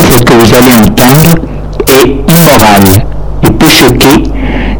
ce 0.00 0.22
que 0.22 0.32
vous 0.34 0.54
allez 0.54 0.74
entendre 0.74 1.38
est 1.88 2.32
immoral 2.32 2.84
et 3.42 3.50
peut 3.50 3.68
choquer 3.68 4.22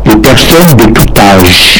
les 0.04 0.16
personnes 0.16 0.76
de 0.76 0.84
tout 0.92 1.20
âge? 1.20 1.75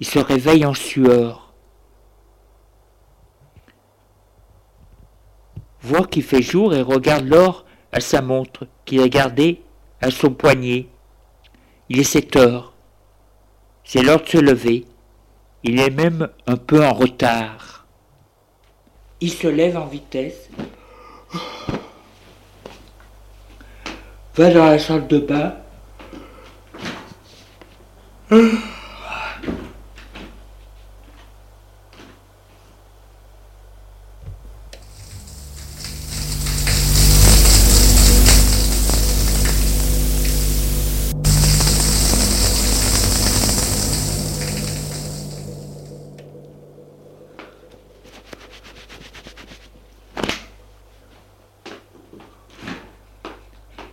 Il 0.00 0.06
se 0.06 0.18
réveille 0.18 0.64
en 0.64 0.74
sueur. 0.74 1.52
Voit 5.82 6.06
qu'il 6.06 6.22
fait 6.22 6.42
jour 6.42 6.74
et 6.74 6.82
regarde 6.82 7.26
l'or 7.26 7.64
à 7.92 8.00
sa 8.00 8.22
montre 8.22 8.66
qu'il 8.84 9.02
a 9.02 9.08
gardée 9.08 9.62
à 10.00 10.10
son 10.10 10.30
poignet. 10.30 10.88
Il 11.88 12.00
est 12.00 12.04
sept 12.04 12.36
heures. 12.36 12.72
C'est 13.84 14.02
l'heure 14.02 14.22
de 14.22 14.28
se 14.28 14.38
lever. 14.38 14.84
Il 15.62 15.80
est 15.80 15.90
même 15.90 16.28
un 16.46 16.56
peu 16.56 16.84
en 16.84 16.92
retard. 16.92 17.86
Il 19.20 19.30
se 19.30 19.46
lève 19.46 19.76
en 19.76 19.86
vitesse 19.86 20.48
va 24.36 24.50
dans 24.50 24.66
la 24.66 24.78
salle 24.78 25.06
de 25.06 25.18
bain. 25.18 25.54
Et 28.28 28.34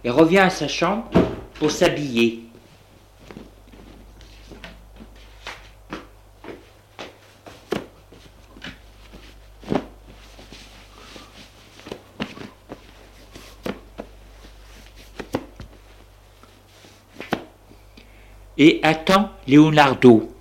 revient 0.10 0.40
à 0.40 0.50
sa 0.50 0.68
chambre 0.68 1.10
pour 1.56 1.72
s'habiller. 1.72 2.53
Et 18.64 18.80
attend 18.82 19.30
Leonardo. 19.46 20.34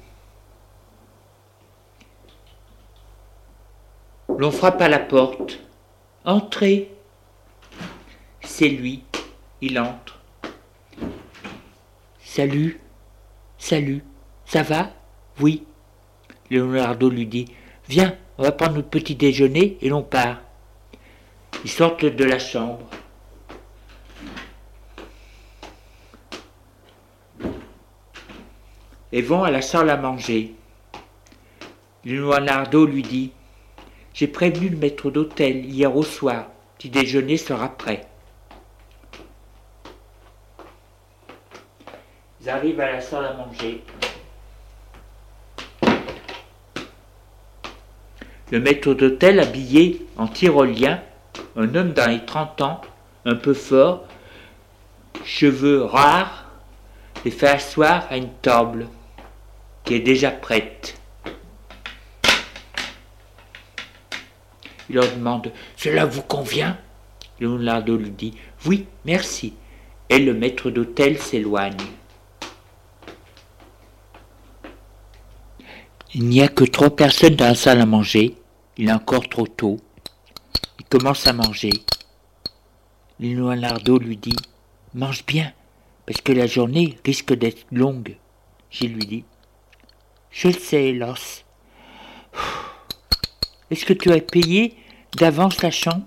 L'on 4.38 4.52
frappe 4.52 4.80
à 4.80 4.88
la 4.88 5.00
porte. 5.00 5.58
Entrez. 6.24 6.92
C'est 8.40 8.68
lui. 8.68 9.02
Il 9.60 9.76
entre. 9.80 10.20
Salut, 12.22 12.80
salut, 13.58 14.04
ça 14.44 14.62
va? 14.62 14.92
Oui. 15.40 15.64
Leonardo 16.48 17.10
lui 17.10 17.26
dit 17.26 17.46
Viens, 17.88 18.16
on 18.38 18.44
va 18.44 18.52
prendre 18.52 18.76
notre 18.76 18.88
petit 18.88 19.16
déjeuner 19.16 19.78
et 19.82 19.88
l'on 19.88 20.04
part. 20.04 20.42
Ils 21.64 21.70
sortent 21.70 22.04
de 22.04 22.24
la 22.24 22.38
chambre. 22.38 22.88
Et 29.12 29.20
vont 29.20 29.44
à 29.44 29.50
la 29.50 29.60
salle 29.60 29.90
à 29.90 29.96
manger. 29.96 30.54
Leonardo 32.04 32.86
lui 32.86 33.02
dit 33.02 33.32
J'ai 34.14 34.26
prévenu 34.26 34.70
le 34.70 34.76
maître 34.76 35.10
d'hôtel 35.10 35.66
hier 35.66 35.94
au 35.94 36.02
soir. 36.02 36.46
Petit 36.78 36.88
déjeuner 36.88 37.36
sera 37.36 37.68
prêt. 37.68 38.06
Ils 42.40 42.48
arrivent 42.48 42.80
à 42.80 42.90
la 42.90 43.00
salle 43.00 43.26
à 43.26 43.34
manger. 43.34 43.84
Le 48.50 48.60
maître 48.60 48.94
d'hôtel 48.94 49.40
habillé 49.40 50.04
en 50.16 50.26
tyrolien, 50.26 51.00
un 51.56 51.74
homme 51.74 51.92
dans 51.92 52.10
les 52.10 52.24
30 52.24 52.60
ans, 52.62 52.80
un 53.24 53.34
peu 53.34 53.54
fort, 53.54 54.04
cheveux 55.24 55.84
rares, 55.84 56.46
les 57.24 57.30
fait 57.30 57.48
asseoir 57.48 58.06
à 58.10 58.16
une 58.16 58.32
table 58.42 58.88
qui 59.84 59.94
est 59.94 60.00
déjà 60.00 60.30
prête. 60.30 61.00
Il 64.88 64.96
leur 64.96 65.10
demande 65.12 65.52
Cela 65.76 66.04
vous 66.04 66.22
convient? 66.22 66.78
Leonardo 67.40 67.96
lui 67.96 68.10
dit 68.10 68.34
Oui, 68.66 68.86
merci. 69.04 69.54
Et 70.08 70.18
le 70.18 70.34
maître 70.34 70.70
d'hôtel 70.70 71.18
s'éloigne. 71.18 71.76
Il 76.14 76.24
n'y 76.28 76.42
a 76.42 76.48
que 76.48 76.64
trois 76.64 76.94
personnes 76.94 77.36
dans 77.36 77.46
la 77.46 77.54
salle 77.54 77.80
à 77.80 77.86
manger. 77.86 78.36
Il 78.76 78.88
est 78.88 78.92
encore 78.92 79.28
trop 79.28 79.46
tôt. 79.46 79.78
Il 80.78 80.84
commence 80.86 81.26
à 81.26 81.32
manger. 81.32 81.72
Leonardo 83.18 83.98
lui 83.98 84.16
dit 84.16 84.36
Mange 84.94 85.24
bien, 85.24 85.52
parce 86.04 86.20
que 86.20 86.32
la 86.32 86.46
journée 86.46 86.98
risque 87.04 87.32
d'être 87.32 87.64
longue. 87.72 88.16
Gilles 88.70 88.94
lui 88.94 89.06
dit 89.06 89.24
Je 90.32 90.48
le 90.48 90.54
sais, 90.54 90.84
Hélas. 90.88 91.44
Est-ce 93.70 93.84
que 93.84 93.92
tu 93.92 94.10
as 94.10 94.20
payé 94.20 94.74
d'avance 95.16 95.60
la 95.62 95.70
chambre? 95.70 96.06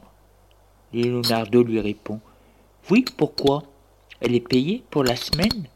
Leonardo 0.93 1.63
lui 1.63 1.79
répond 1.79 2.19
Oui, 2.89 3.05
pourquoi? 3.17 3.63
Elle 4.21 4.33
est 4.33 4.47
payée 4.47 4.83
pour 4.89 5.03
la 5.03 5.15
semaine. 5.15 5.67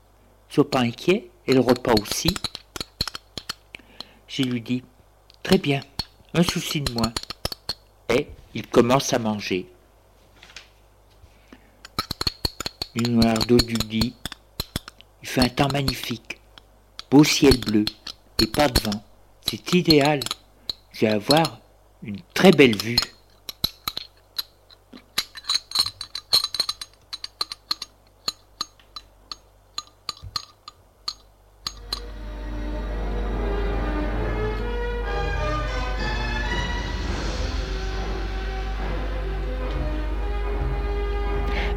Sois 0.50 0.70
pas 0.70 0.80
inquiet, 0.80 1.30
et 1.46 1.54
le 1.54 1.60
repas 1.60 1.94
aussi. 2.02 2.34
Je 4.28 4.42
lui 4.42 4.62
dis 4.62 4.84
Très 5.44 5.60
bien, 5.60 5.82
un 6.34 6.44
souci 6.44 6.82
de 6.82 6.92
moins. 6.94 7.14
Et 8.10 8.28
il 8.56 8.66
commence 8.66 9.14
à 9.14 9.20
manger. 9.20 9.68
Leonardo 12.96 13.58
lui 13.68 13.78
dit 13.78 14.16
Il 15.22 15.28
fait 15.28 15.42
un 15.42 15.50
temps 15.50 15.70
magnifique, 15.72 16.40
beau 17.12 17.24
ciel 17.24 17.60
bleu 17.60 17.86
et 18.42 18.48
pas 18.48 18.68
de 18.68 18.80
vent. 18.82 19.04
C'est 19.46 19.74
idéal. 19.74 20.20
Je 20.92 21.06
vais 21.06 21.12
avoir 21.12 21.60
une 22.04 22.20
très 22.34 22.52
belle 22.52 22.76
vue. 22.76 22.98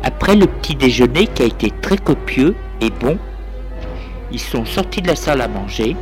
Après 0.04 0.36
le 0.36 0.46
petit 0.46 0.76
déjeuner 0.76 1.26
qui 1.26 1.42
a 1.42 1.46
été 1.46 1.70
très 1.82 1.98
copieux 1.98 2.54
et 2.80 2.90
bon, 2.90 3.18
ils 4.30 4.40
sont 4.40 4.64
sortis 4.64 5.02
de 5.02 5.08
la 5.08 5.16
salle 5.16 5.40
à 5.40 5.48
manger 5.48 5.96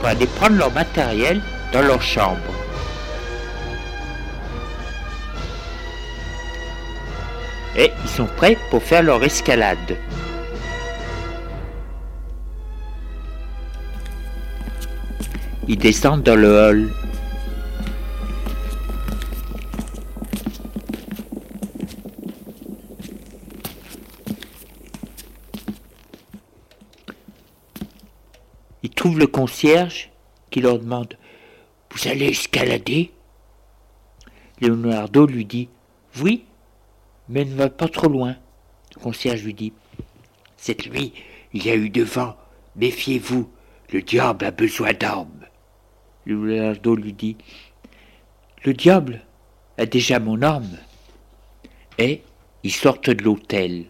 pour 0.00 0.08
aller 0.08 0.26
prendre 0.26 0.56
leur 0.56 0.72
matériel 0.72 1.42
dans 1.74 1.82
leur 1.82 2.00
chambre. 2.00 2.38
Et 7.76 7.92
ils 8.02 8.08
sont 8.08 8.26
prêts 8.38 8.56
pour 8.70 8.82
faire 8.82 9.02
leur 9.02 9.22
escalade. 9.22 9.96
Ils 15.68 15.78
descendent 15.78 16.22
dans 16.22 16.34
le 16.34 16.48
hall. 16.48 16.90
Le 29.20 29.26
concierge 29.26 30.10
qui 30.50 30.62
leur 30.62 30.78
demande 30.78 31.18
Vous 31.90 32.08
allez 32.08 32.28
escalader? 32.28 33.12
Leonardo 34.62 35.26
lui 35.26 35.44
dit 35.44 35.68
Oui, 36.20 36.44
mais 37.28 37.44
ne 37.44 37.54
va 37.54 37.68
pas 37.68 37.88
trop 37.88 38.08
loin. 38.08 38.34
Le 38.96 39.00
concierge 39.02 39.44
lui 39.44 39.52
dit 39.52 39.74
Cette 40.56 40.90
nuit, 40.90 41.12
il 41.52 41.66
y 41.66 41.70
a 41.70 41.76
eu 41.76 41.90
de 41.90 42.02
vent. 42.02 42.34
Méfiez-vous, 42.76 43.50
le 43.92 44.00
diable 44.00 44.46
a 44.46 44.50
besoin 44.52 44.94
d'armes. 44.94 45.46
Leonardo 46.24 46.96
lui 46.96 47.12
dit 47.12 47.36
Le 48.64 48.72
diable 48.72 49.20
a 49.76 49.84
déjà 49.84 50.18
mon 50.18 50.40
arme. 50.40 50.78
Et 51.98 52.22
ils 52.62 52.72
sortent 52.72 53.10
de 53.10 53.22
l'hôtel. 53.22 53.84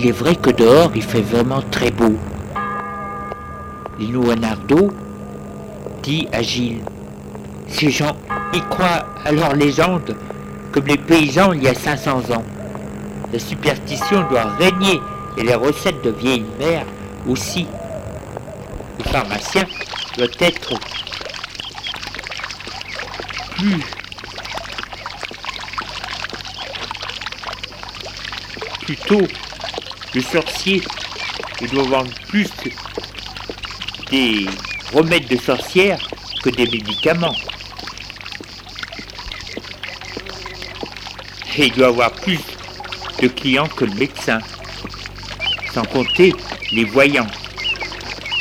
Il 0.00 0.06
est 0.06 0.12
vrai 0.12 0.36
que 0.36 0.50
dehors 0.50 0.92
il 0.94 1.02
fait 1.02 1.22
vraiment 1.22 1.60
très 1.60 1.90
beau. 1.90 2.14
Leonardo 3.98 4.92
dit 6.04 6.28
à 6.32 6.40
Gilles 6.40 6.84
Ces 7.66 7.90
gens 7.90 8.16
y 8.52 8.60
croient 8.60 9.06
à 9.24 9.32
leurs 9.32 9.56
légendes 9.56 10.14
comme 10.70 10.86
les 10.86 10.98
paysans 10.98 11.52
il 11.52 11.64
y 11.64 11.68
a 11.68 11.74
500 11.74 12.30
ans. 12.32 12.44
La 13.32 13.40
superstition 13.40 14.24
doit 14.30 14.44
régner 14.60 15.00
et 15.36 15.42
les 15.42 15.56
recettes 15.56 16.04
de 16.04 16.10
vieilles 16.10 16.46
mères 16.60 16.86
aussi. 17.28 17.66
Le 18.98 19.04
pharmacien 19.04 19.64
doit 20.16 20.28
être 20.38 20.74
plus 23.56 23.82
le 30.14 30.22
sorcier 30.22 30.82
il 31.60 31.68
doit 31.70 31.82
vendre 31.82 32.10
plus 32.28 32.48
des 34.10 34.46
remèdes 34.92 35.26
de 35.26 35.36
sorcière 35.36 35.98
que 36.42 36.50
des 36.50 36.66
médicaments. 36.66 37.34
Et 41.56 41.66
il 41.66 41.72
doit 41.72 41.88
avoir 41.88 42.12
plus 42.12 42.38
de 43.20 43.26
clients 43.26 43.66
que 43.66 43.84
le 43.84 43.94
médecin. 43.94 44.38
Sans 45.74 45.84
compter 45.84 46.32
les 46.72 46.84
voyants. 46.84 47.26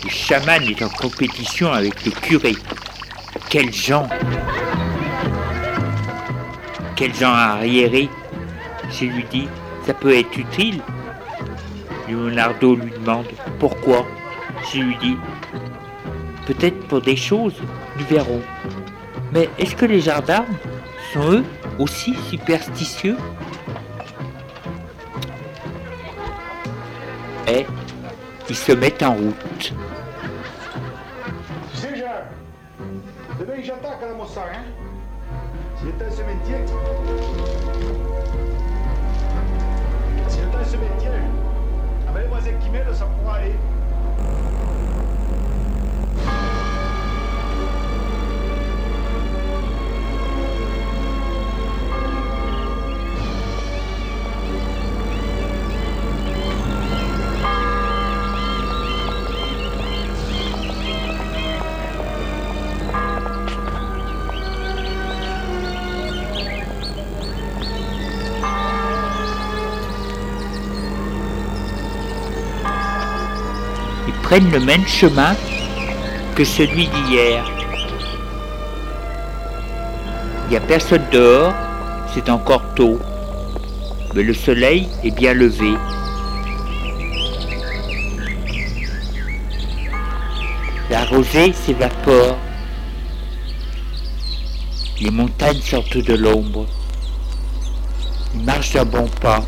Le 0.04 0.10
chaman 0.10 0.62
est 0.64 0.82
en 0.84 0.90
compétition 0.90 1.74
avec 1.74 2.06
le 2.06 2.12
curé. 2.12 2.56
Quels 3.50 3.74
gens 3.74 4.08
Quels 6.96 7.16
gens 7.16 7.34
arriérés 7.34 8.10
Je 8.92 9.06
lui 9.06 9.26
dis, 9.32 9.48
ça 9.88 9.94
peut 9.96 10.16
être 10.16 10.38
utile 10.38 10.82
Leonardo 12.08 12.76
lui 12.76 12.92
demande 12.92 13.28
pourquoi. 13.60 14.06
Je 14.74 14.80
lui 14.80 14.98
dis 14.98 15.18
peut-être 16.46 16.88
pour 16.88 17.02
des 17.02 17.16
choses, 17.16 17.56
nous 17.98 18.06
verrons. 18.06 18.42
Mais 19.34 19.50
est-ce 19.60 19.76
que 19.76 19.86
les 19.86 20.00
jardins 20.00 20.46
sont 21.14 21.32
eux 21.32 21.44
aussi 21.80 22.16
superstitieux? 22.30 23.18
Et 27.48 27.66
ils 28.50 28.56
se 28.56 28.72
mettent 28.72 29.04
en 29.04 29.14
route. 29.14 29.74
Les 42.78 42.84
voisins 42.84 43.08
qui 43.08 43.24
m'aident, 43.26 44.77
prennent 74.28 74.52
le 74.52 74.60
même 74.60 74.86
chemin 74.86 75.38
que 76.36 76.44
celui 76.44 76.90
d'hier. 76.90 77.50
Il 80.44 80.50
n'y 80.50 80.58
a 80.58 80.60
personne 80.60 81.04
dehors, 81.14 81.54
c'est 82.14 82.30
encore 82.30 82.62
tôt, 82.76 83.00
mais 84.14 84.24
le 84.24 84.34
soleil 84.34 84.90
est 85.06 85.12
bien 85.12 85.34
levé. 85.34 85.72
La 90.90 91.06
rosée 91.06 91.54
s'évapore. 91.54 92.36
Les 95.00 95.10
montagnes 95.10 95.62
sortent 95.62 96.00
de 96.00 96.16
l'ombre. 96.16 96.66
Ils 98.36 98.44
marchent 98.44 98.74
d'un 98.74 98.84
bon 98.84 99.08
pas. 99.22 99.42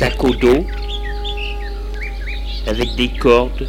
sacots 0.00 0.34
d'eau 0.34 0.64
avec 2.66 2.94
des 2.96 3.10
cordes, 3.10 3.68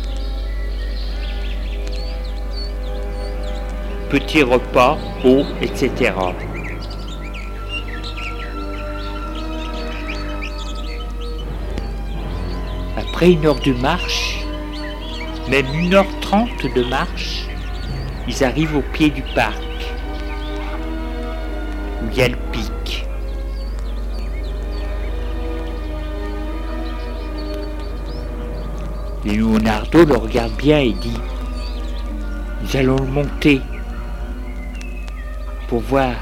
petits 4.10 4.42
repas, 4.42 4.98
eau, 5.26 5.44
etc. 5.62 6.14
Après 12.96 13.32
une 13.34 13.46
heure 13.46 13.60
de 13.60 13.74
marche, 13.74 14.40
même 15.50 15.66
une 15.74 15.94
heure 15.94 16.20
trente 16.22 16.66
de 16.74 16.84
marche, 16.84 17.46
ils 18.30 18.42
arrivent 18.42 18.78
au 18.78 18.84
pied 18.94 19.10
du 19.10 19.24
parc, 19.36 19.62
où 22.02 22.10
il 22.10 22.18
y 22.18 22.22
a 22.22 22.30
le 22.30 22.38
Leonardo 29.24 30.04
le 30.04 30.18
regarde 30.18 30.56
bien 30.58 30.80
et 30.80 30.94
dit 30.94 31.20
Nous 32.62 32.76
allons 32.76 32.96
le 32.96 33.06
monter 33.06 33.62
pour 35.68 35.82
voir. 35.82 36.16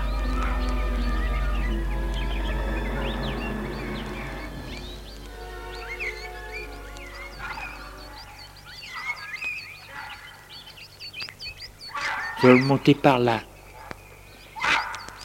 Nous 12.44 12.50
allons 12.50 12.60
le 12.60 12.66
monter 12.66 12.96
par 12.96 13.18
là. 13.20 13.40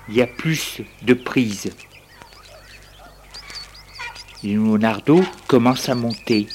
Il 0.08 0.14
y 0.14 0.22
a 0.22 0.28
plus 0.28 0.80
de 1.02 1.14
prise. 1.14 1.72
Leonardo 4.44 5.24
commence 5.48 5.88
à 5.88 5.96
monter. 5.96 6.46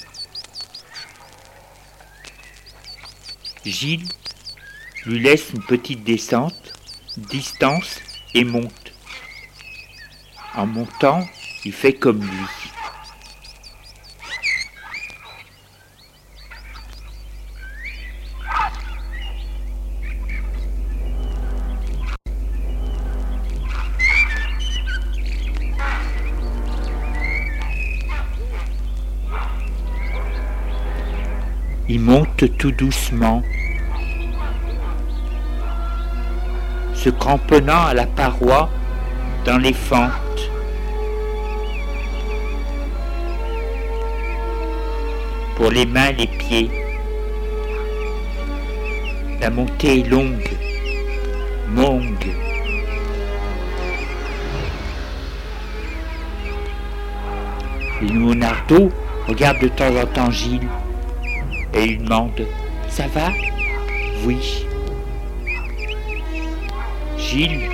Gilles 3.65 4.07
lui 5.05 5.19
laisse 5.19 5.51
une 5.53 5.63
petite 5.63 6.03
descente, 6.03 6.73
distance 7.17 7.99
et 8.33 8.43
monte. 8.43 8.93
En 10.55 10.65
montant, 10.65 11.25
il 11.65 11.73
fait 11.73 11.93
comme 11.93 12.21
lui. 12.21 12.45
Il 31.91 32.01
monte 32.01 32.55
tout 32.59 32.71
doucement, 32.71 33.41
se 36.93 37.09
cramponnant 37.09 37.87
à 37.87 37.95
la 37.95 38.05
paroi 38.05 38.69
dans 39.43 39.57
les 39.57 39.73
fentes. 39.73 40.51
Pour 45.55 45.71
les 45.71 45.87
mains, 45.87 46.11
les 46.11 46.27
pieds. 46.27 46.69
La 49.41 49.49
montée 49.49 50.01
est 50.01 50.07
longue, 50.07 50.51
longue. 51.75 52.27
Leonardo 57.99 58.91
regarde 59.27 59.59
de 59.59 59.69
temps 59.69 59.95
en 59.95 60.05
temps 60.05 60.29
Gilles 60.29 60.69
et 61.73 61.85
lui 61.85 61.97
demande 61.97 62.45
Ça 62.89 63.07
va? 63.07 63.31
Oui. 64.25 64.65
Gilles 67.17 67.69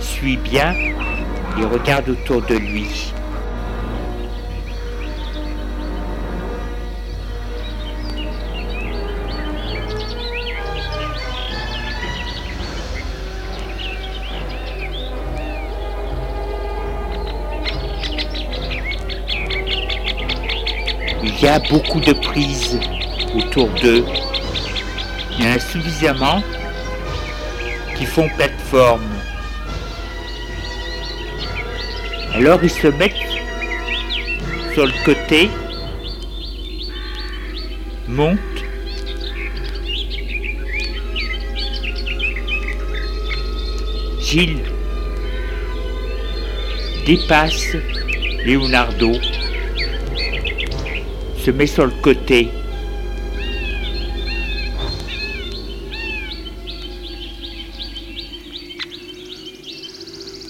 suit 0.00 0.36
bien 0.36 0.74
et 0.74 1.64
regarde 1.64 2.08
autour 2.08 2.42
de 2.42 2.54
lui. 2.54 3.12
Il 21.40 21.44
y 21.44 21.48
a 21.48 21.60
beaucoup 21.60 22.00
de 22.00 22.12
prises 22.12 22.78
autour 23.32 23.68
d'eux. 23.80 24.04
Il 25.38 25.44
y 25.44 25.48
en 25.48 25.52
a 25.52 25.58
suffisamment 25.60 26.42
qui 27.96 28.06
font 28.06 28.28
plateforme. 28.36 29.06
Alors 32.34 32.58
ils 32.62 32.70
se 32.70 32.88
mettent 32.88 33.14
sur 34.74 34.86
le 34.86 35.04
côté, 35.04 35.48
montent, 38.08 38.38
Gilles 44.20 44.64
dépasse 47.06 47.76
Leonardo, 48.44 49.12
se 51.48 51.52
met 51.52 51.66
sur 51.66 51.86
le 51.86 51.92
côté. 52.02 52.48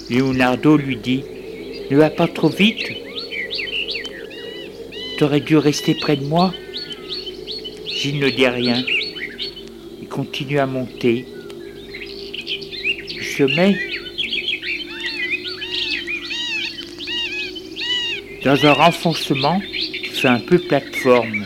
Leonardo 0.09 0.75
lui 0.75 0.97
dit 0.97 1.23
Ne 1.89 1.95
va 1.95 2.09
pas 2.09 2.27
trop 2.27 2.49
vite. 2.49 2.91
T'aurais 5.17 5.39
dû 5.39 5.55
rester 5.55 5.95
près 5.95 6.17
de 6.17 6.25
moi. 6.25 6.53
Gilles 7.87 8.19
ne 8.19 8.29
dit 8.29 8.47
rien. 8.47 8.83
Il 10.01 10.09
continue 10.09 10.59
à 10.59 10.65
monter. 10.65 11.25
Il 13.09 13.23
se 13.23 13.43
met 13.43 13.77
dans 18.43 18.65
un 18.65 18.73
renfoncement 18.73 19.61
un 20.27 20.39
peu 20.39 20.59
plateforme. 20.59 21.45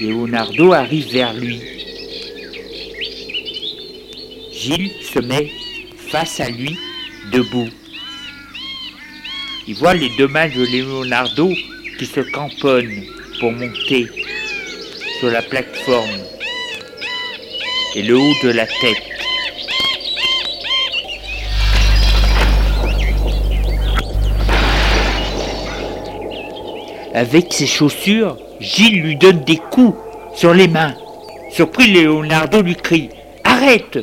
Leonardo 0.00 0.72
arrive 0.72 1.12
vers 1.12 1.32
lui. 1.34 1.60
Gilles 4.52 4.92
se 5.02 5.20
met 5.20 5.50
face 6.08 6.40
à 6.40 6.50
lui, 6.50 6.76
debout. 7.32 7.68
Il 9.66 9.74
voit 9.76 9.94
les 9.94 10.10
deux 10.18 10.28
mains 10.28 10.48
de 10.48 10.64
Leonardo 10.64 11.52
qui 11.98 12.06
se 12.06 12.20
cramponnent 12.20 13.04
pour 13.40 13.52
monter 13.52 14.06
sur 15.20 15.30
la 15.30 15.42
plateforme 15.42 16.20
et 17.94 18.02
le 18.02 18.16
haut 18.16 18.34
de 18.42 18.50
la 18.50 18.66
tête. 18.66 19.13
Avec 27.14 27.52
ses 27.52 27.66
chaussures, 27.66 28.36
Gilles 28.58 29.00
lui 29.00 29.14
donne 29.14 29.44
des 29.44 29.56
coups 29.56 29.96
sur 30.34 30.52
les 30.52 30.66
mains. 30.66 30.94
Surpris, 31.52 31.92
Leonardo 31.92 32.60
lui 32.60 32.74
crie 32.74 33.08
Arrête 33.44 34.00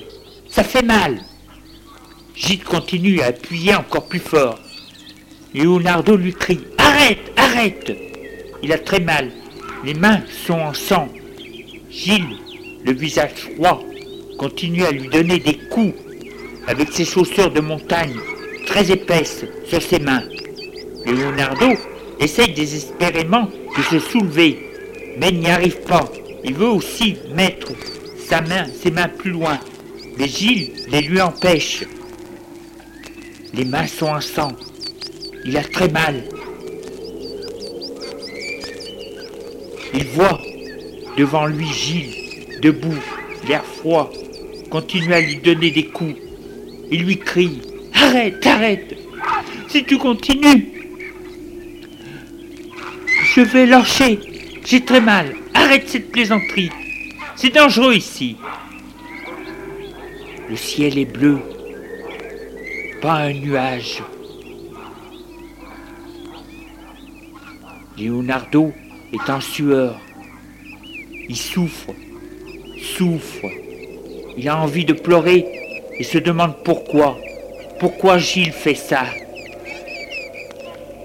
Ça 0.50 0.64
fait 0.64 0.82
mal 0.82 1.20
Gilles 2.34 2.64
continue 2.64 3.20
à 3.20 3.26
appuyer 3.26 3.76
encore 3.76 4.08
plus 4.08 4.22
fort. 4.22 4.58
Leonardo 5.54 6.16
lui 6.16 6.34
crie 6.34 6.62
Arrête 6.78 7.34
Arrête 7.36 7.92
Il 8.64 8.72
a 8.72 8.78
très 8.78 9.02
mal. 9.02 9.30
Les 9.84 9.94
mains 9.94 10.22
sont 10.48 10.54
en 10.54 10.74
sang. 10.74 11.10
Gilles, 11.90 12.38
le 12.86 12.94
visage 12.94 13.34
froid, 13.34 13.84
continue 14.38 14.86
à 14.86 14.92
lui 14.92 15.10
donner 15.10 15.38
des 15.38 15.58
coups 15.70 15.96
avec 16.66 16.94
ses 16.94 17.04
chaussures 17.04 17.52
de 17.52 17.60
montagne 17.60 18.16
très 18.66 18.90
épaisses 18.90 19.44
sur 19.66 19.82
ses 19.82 20.00
mains. 20.00 20.24
Leonardo 21.06 21.76
essaye 22.22 22.54
désespérément 22.54 23.50
de 23.78 23.82
se 23.82 24.00
soulever, 24.00 24.60
mais 25.20 25.32
n'y 25.32 25.50
arrive 25.50 25.82
pas. 25.82 26.10
Il 26.44 26.54
veut 26.54 26.70
aussi 26.70 27.18
mettre 27.36 27.74
sa 28.28 28.42
main, 28.42 28.66
ses 28.82 28.92
mains 28.92 29.10
plus 29.10 29.32
loin, 29.32 29.60
mais 30.18 30.28
Gilles 30.28 30.72
les 30.90 31.02
lui 31.02 31.20
empêche. 31.20 31.84
Les 33.54 33.66
mains 33.66 33.88
sont 33.88 34.08
en 34.08 34.22
sang. 34.22 34.52
Il 35.46 35.58
a 35.58 35.64
très 35.64 35.90
mal. 35.90 36.24
Il 39.94 40.06
voit 40.06 40.40
devant 41.18 41.48
lui 41.48 41.68
Gilles, 41.68 42.60
debout, 42.62 43.04
l'air 43.48 43.66
froid, 43.66 44.10
continue 44.70 45.14
à 45.14 45.20
lui 45.20 45.38
donner 45.38 45.72
des 45.72 45.88
coups. 45.88 46.16
Il 46.92 47.04
lui 47.04 47.18
crie 47.18 47.62
Arrête, 47.94 48.46
arrête 48.46 48.96
Si 49.68 49.84
tu 49.84 49.98
continues, 49.98 50.81
je 53.34 53.42
vais 53.42 53.66
lâcher. 53.66 54.20
J'ai 54.66 54.84
très 54.84 55.02
mal. 55.02 55.34
Arrête 55.54 55.88
cette 55.88 56.12
plaisanterie. 56.12 56.72
C'est 57.36 57.54
dangereux 57.54 57.96
ici. 57.96 58.36
Le 60.50 60.56
ciel 60.58 60.98
est 60.98 61.06
bleu, 61.06 61.40
pas 63.02 63.14
un 63.14 63.34
nuage. 63.34 64.04
Leonardo 67.98 68.74
est 69.14 69.30
en 69.30 69.40
sueur. 69.40 69.98
Il 71.30 71.38
souffre, 71.38 71.94
souffre. 72.98 73.48
Il 74.38 74.50
a 74.50 74.58
envie 74.58 74.84
de 74.84 74.94
pleurer 74.94 75.46
et 75.98 76.04
se 76.04 76.18
demande 76.18 76.56
pourquoi. 76.66 77.18
Pourquoi 77.80 78.18
Gilles 78.18 78.52
fait 78.52 78.76
ça? 78.76 79.06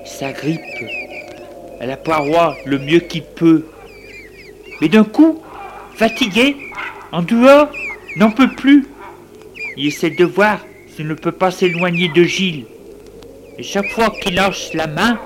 Ça 0.04 0.32
grippe 0.32 0.60
à 1.80 1.86
la 1.86 1.96
paroi 1.96 2.56
le 2.64 2.78
mieux 2.78 3.00
qu'il 3.00 3.22
peut. 3.22 3.66
Mais 4.80 4.88
d'un 4.88 5.04
coup, 5.04 5.42
fatigué, 5.94 6.56
en 7.12 7.22
dehors, 7.22 7.70
n'en 8.16 8.30
peut 8.30 8.50
plus. 8.50 8.86
Il 9.76 9.86
essaie 9.86 10.10
de 10.10 10.24
voir 10.24 10.60
s'il 10.88 11.06
ne 11.06 11.14
peut 11.14 11.32
pas 11.32 11.50
s'éloigner 11.50 12.08
de 12.08 12.22
Gilles. 12.24 12.64
Et 13.58 13.62
chaque 13.62 13.88
fois 13.90 14.10
qu'il 14.10 14.34
lâche 14.34 14.72
la 14.74 14.86
main 14.86 15.18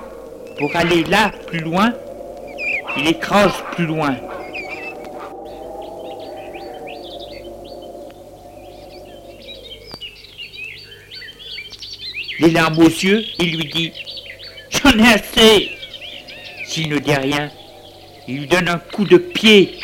pour 0.57 0.75
aller 0.75 1.03
là 1.03 1.31
plus 1.47 1.59
loin, 1.59 1.93
il 2.97 3.07
écrase 3.07 3.53
plus 3.73 3.85
loin. 3.85 4.15
Les 12.39 12.49
larmes 12.49 12.79
aux 12.79 12.83
yeux, 12.83 13.23
il 13.39 13.55
lui 13.55 13.65
dit 13.65 13.91
J'en 14.71 14.97
ai 14.97 15.13
assez 15.13 15.71
S'il 16.71 16.87
ne 16.87 16.99
dit 16.99 17.13
rien, 17.13 17.51
il 18.29 18.37
lui 18.37 18.47
donne 18.47 18.69
un 18.69 18.77
coup 18.77 19.03
de 19.03 19.17
pied 19.17 19.77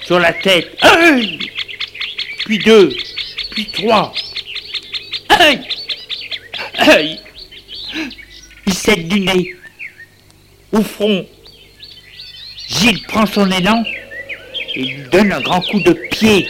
sur 0.00 0.18
la 0.18 0.32
tête. 0.32 0.74
Aïe 0.80 1.38
Puis 2.46 2.56
deux, 2.60 2.96
puis 3.50 3.66
trois. 3.66 4.10
Aïe 5.28 5.60
Aïe 6.78 7.20
Il 8.66 8.72
cède 8.72 9.06
du 9.06 9.20
nez. 9.20 9.54
Au 10.72 10.80
front. 10.80 11.26
Gilles 12.68 13.02
prend 13.02 13.26
son 13.26 13.50
élan 13.50 13.84
et 14.76 14.82
lui 14.82 15.02
donne 15.12 15.32
un 15.32 15.42
grand 15.42 15.60
coup 15.60 15.80
de 15.80 15.92
pied. 15.92 16.48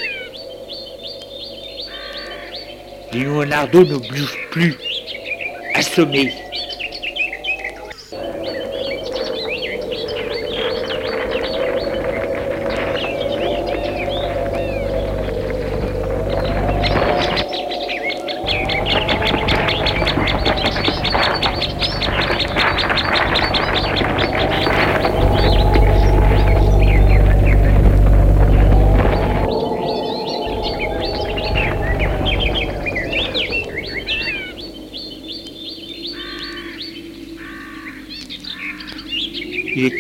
Leonardo 3.12 3.85
ne 3.85 3.97
bouge 3.97 4.38
plus 4.52 4.76
assommé. 5.75 6.32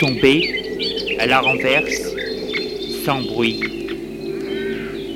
Tombé 0.00 1.16
à 1.18 1.26
la 1.26 1.40
renverse, 1.40 2.14
sans 3.04 3.20
bruit. 3.20 3.60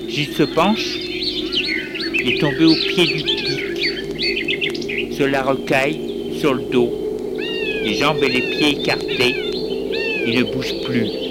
Gilles 0.07 0.35
se 0.35 0.43
penche, 0.43 0.99
est 2.23 2.39
tombé 2.39 2.67
au 2.67 2.75
pied 2.75 3.07
du 3.07 3.23
pic, 3.23 5.13
sur 5.15 5.27
la 5.29 5.43
rocaille, 5.43 6.37
sur 6.39 6.53
le 6.53 6.65
dos, 6.65 6.93
les 7.83 7.95
jambes 7.95 8.23
et 8.23 8.29
les 8.29 8.43
pieds 8.43 8.81
écartés, 8.83 9.35
il 10.27 10.39
ne 10.39 10.43
bouge 10.53 10.75
plus. 10.85 11.24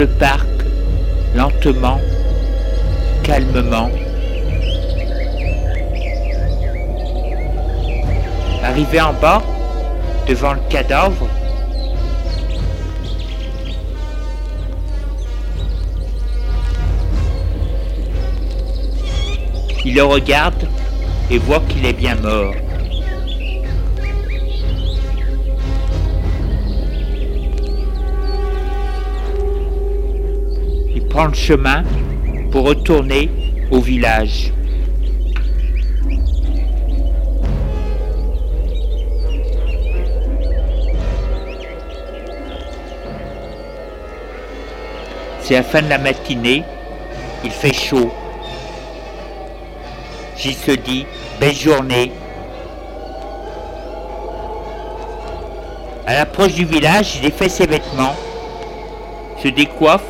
Le 0.00 0.06
parc 0.06 0.48
lentement, 1.34 2.00
calmement. 3.22 3.90
Arrivé 8.64 8.98
en 8.98 9.12
bas, 9.12 9.42
devant 10.26 10.54
le 10.54 10.60
cadavre, 10.70 11.28
il 19.84 19.94
le 19.94 20.02
regarde 20.02 20.66
et 21.30 21.36
voit 21.36 21.60
qu'il 21.68 21.84
est 21.84 21.92
bien 21.92 22.14
mort. 22.14 22.54
Il 31.10 31.14
prend 31.16 31.26
le 31.26 31.34
chemin 31.34 31.82
pour 32.52 32.66
retourner 32.66 33.28
au 33.72 33.80
village. 33.80 34.52
C'est 45.40 45.54
la 45.54 45.64
fin 45.64 45.82
de 45.82 45.88
la 45.88 45.98
matinée, 45.98 46.62
il 47.42 47.50
fait 47.50 47.72
chaud. 47.72 48.12
J'y 50.36 50.54
se 50.54 50.70
dit, 50.70 51.06
belle 51.40 51.56
journée. 51.56 52.12
À 56.06 56.14
l'approche 56.14 56.54
du 56.54 56.64
village, 56.66 57.16
il 57.16 57.22
défait 57.22 57.48
ses 57.48 57.66
vêtements, 57.66 58.14
se 59.42 59.48
décoiffe 59.48 60.09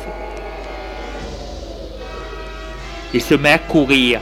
et 3.13 3.19
se 3.19 3.33
met 3.33 3.51
à 3.51 3.57
courir. 3.57 4.19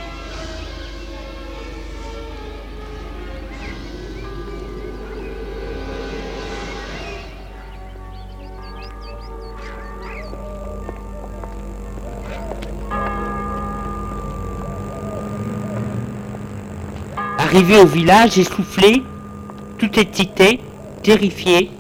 Arrivé 17.38 17.78
au 17.78 17.86
village, 17.88 18.38
essoufflé, 18.38 19.02
tout 19.80 20.00
excité, 20.00 20.60
terrifié, 21.02 21.72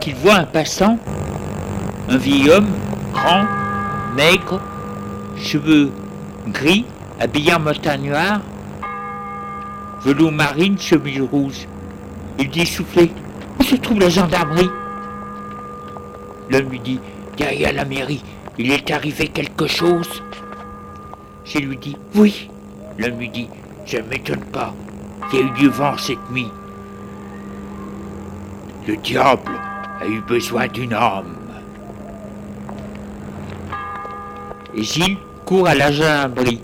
qu'il 0.00 0.14
voit 0.14 0.36
un 0.36 0.44
passant, 0.44 0.98
un 2.08 2.16
vieil 2.16 2.50
homme, 2.50 2.68
grand, 3.12 3.44
maigre, 4.16 4.60
cheveux 5.36 5.90
gris, 6.48 6.86
habillé 7.20 7.54
en 7.54 7.60
montagnard, 7.60 8.40
velours 10.02 10.32
marine, 10.32 10.78
chemise 10.78 11.20
rouge. 11.20 11.66
Il 12.38 12.48
dit 12.48 12.66
soufflé, 12.66 13.12
où 13.58 13.62
se 13.62 13.76
trouve 13.76 14.00
la 14.00 14.08
gendarmerie? 14.08 14.70
L'homme 16.50 16.70
lui 16.70 16.80
dit, 16.80 16.98
derrière 17.36 17.74
la 17.74 17.84
mairie, 17.84 18.24
il 18.58 18.72
est 18.72 18.90
arrivé 18.90 19.28
quelque 19.28 19.66
chose. 19.66 20.22
Je 21.44 21.58
lui 21.58 21.76
dis, 21.76 21.96
oui. 22.14 22.48
L'homme 22.98 23.18
lui 23.18 23.28
dit, 23.28 23.48
je 23.86 23.98
ne 23.98 24.02
m'étonne 24.02 24.44
pas, 24.44 24.74
il 25.32 25.38
y 25.38 25.42
a 25.42 25.46
eu 25.46 25.50
du 25.50 25.68
vent 25.68 25.96
cette 25.98 26.30
nuit. 26.30 26.50
Le 28.86 28.96
diable 28.96 29.52
a 30.00 30.06
eu 30.06 30.20
besoin 30.20 30.66
d'une 30.66 30.94
âme. 30.94 31.36
Et 34.74 34.82
Gilles 34.82 35.18
court 35.44 35.66
à 35.68 35.74
la 35.74 35.92
gendarmerie. 35.92 36.62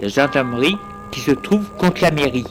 La 0.00 0.08
gendarmerie 0.08 0.78
qui 1.10 1.20
se 1.20 1.30
trouve 1.30 1.68
contre 1.78 2.02
la 2.02 2.10
mairie. 2.10 2.46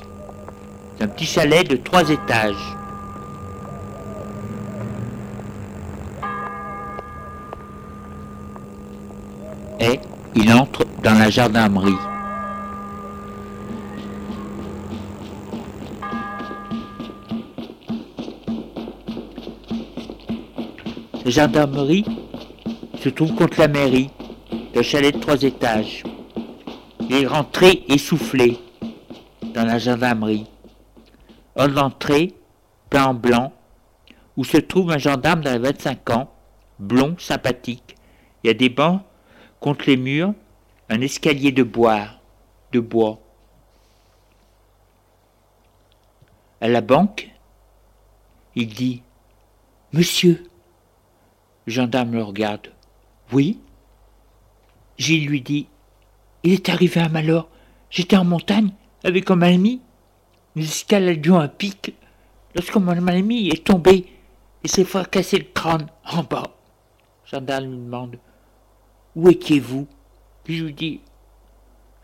C'est 0.97 1.03
un 1.03 1.07
petit 1.07 1.25
chalet 1.25 1.67
de 1.67 1.75
trois 1.75 2.09
étages. 2.09 2.75
Et 9.79 9.99
Il 10.35 10.53
entre 10.53 10.85
dans 11.03 11.17
la 11.17 11.29
gendarmerie. 11.29 11.97
Gendarmerie 21.29 22.05
se 22.99 23.09
trouve 23.09 23.35
contre 23.35 23.59
la 23.59 23.67
mairie, 23.67 24.09
le 24.73 24.81
chalet 24.81 25.13
de 25.13 25.19
trois 25.19 25.41
étages. 25.43 26.03
Il 27.01 27.13
est 27.13 27.27
rentré 27.27 27.83
essoufflé 27.87 28.59
dans 29.53 29.65
la 29.65 29.77
gendarmerie. 29.77 30.47
Hors 31.55 31.69
d'entrée, 31.69 32.33
plan 32.89 33.13
blanc, 33.13 33.51
où 34.35 34.43
se 34.43 34.57
trouve 34.57 34.91
un 34.91 34.97
gendarme 34.97 35.41
de 35.41 35.49
25 35.49 36.09
ans, 36.11 36.29
blond, 36.79 37.15
sympathique. 37.17 37.95
Il 38.43 38.47
y 38.47 38.49
a 38.51 38.53
des 38.53 38.69
bancs 38.69 39.01
contre 39.59 39.85
les 39.87 39.97
murs, 39.97 40.33
un 40.89 41.01
escalier 41.01 41.51
de 41.51 41.63
bois, 41.63 42.07
de 42.71 42.79
bois. 42.79 43.19
À 46.61 46.67
la 46.67 46.81
banque, 46.81 47.29
il 48.55 48.67
dit 48.67 49.01
Monsieur. 49.93 50.43
Gendarme 51.67 52.13
le 52.13 52.23
regarde. 52.23 52.71
Oui. 53.33 53.59
Gilles 54.97 55.27
lui 55.27 55.41
dit 55.41 55.67
Il 56.43 56.53
est 56.53 56.69
arrivé 56.69 57.01
un 57.01 57.09
malheur. 57.09 57.49
J'étais 57.89 58.15
en 58.15 58.23
montagne 58.23 58.71
avec 59.03 59.29
un 59.29 59.41
ami. 59.41 59.81
Nous 60.55 60.63
escaladions 60.63 61.37
un 61.37 61.49
pic 61.49 61.93
lorsque 62.55 62.77
mon 62.77 63.07
ami 63.07 63.49
est 63.49 63.65
tombé 63.65 64.07
et 64.63 64.67
s'est 64.67 64.85
fracassé 64.85 65.39
le 65.39 65.45
crâne 65.53 65.87
en 66.05 66.23
bas. 66.23 66.55
Gendarme 67.25 67.65
lui 67.65 67.77
demande 67.77 68.17
Où 69.15 69.29
étiez-vous? 69.29 69.87
Je 70.47 70.63
lui 70.63 70.73
dis 70.73 71.01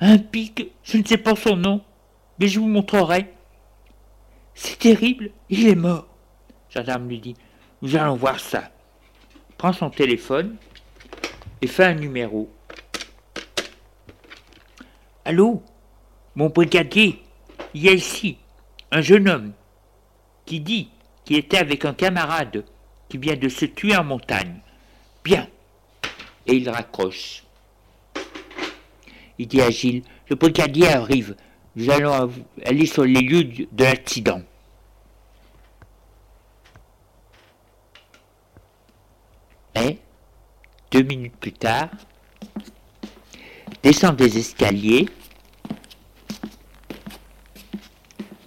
Un 0.02 0.18
pic, 0.18 0.72
je 0.84 0.98
ne 0.98 1.06
sais 1.06 1.18
pas 1.18 1.36
son 1.38 1.56
nom, 1.56 1.82
mais 2.38 2.48
je 2.50 2.60
vous 2.60 2.68
montrerai. 2.68 3.34
C'est 4.54 4.78
terrible, 4.78 5.32
il 5.50 5.68
est 5.68 5.76
mort. 5.76 6.06
Gendarme 6.70 7.08
lui 7.08 7.20
dit 7.20 7.36
Nous 7.82 7.96
allons 7.96 8.18
voir 8.18 8.40
ça. 8.42 8.70
Prend 9.64 9.72
son 9.72 9.90
téléphone 9.90 10.58
et 11.62 11.68
fait 11.68 11.86
un 11.86 11.94
numéro. 11.94 12.52
Allô? 15.24 15.64
Mon 16.36 16.50
brigadier, 16.50 17.24
il 17.74 17.84
y 17.84 17.88
a 17.88 17.94
ici 17.94 18.36
un 18.92 19.00
jeune 19.00 19.30
homme 19.30 19.54
qui 20.46 20.60
dit 20.60 20.90
qu'il 21.24 21.38
était 21.38 21.60
avec 21.60 21.86
un 21.86 21.94
camarade 21.94 22.66
qui 23.08 23.18
vient 23.18 23.38
de 23.38 23.48
se 23.48 23.64
tuer 23.64 23.96
en 23.96 24.04
montagne. 24.04 24.60
Bien. 25.24 25.48
Et 26.46 26.56
il 26.56 26.70
raccroche. 26.70 27.46
Il 29.40 29.48
dit 29.48 29.62
à 29.62 29.70
Gilles, 29.70 30.04
le 30.30 30.36
brigadier 30.36 30.90
arrive, 30.90 31.38
nous 31.78 31.90
allons 31.90 32.30
aller 32.66 32.86
sur 32.86 33.06
les 33.06 33.22
lieux 33.22 33.46
de 33.46 33.84
l'accident. 33.86 34.42
Et, 39.76 40.00
deux 40.92 41.04
minutes 41.04 41.36
plus 41.40 41.54
tard, 41.54 41.90
descend 43.82 44.16
des 44.16 44.38
escaliers, 44.38 45.08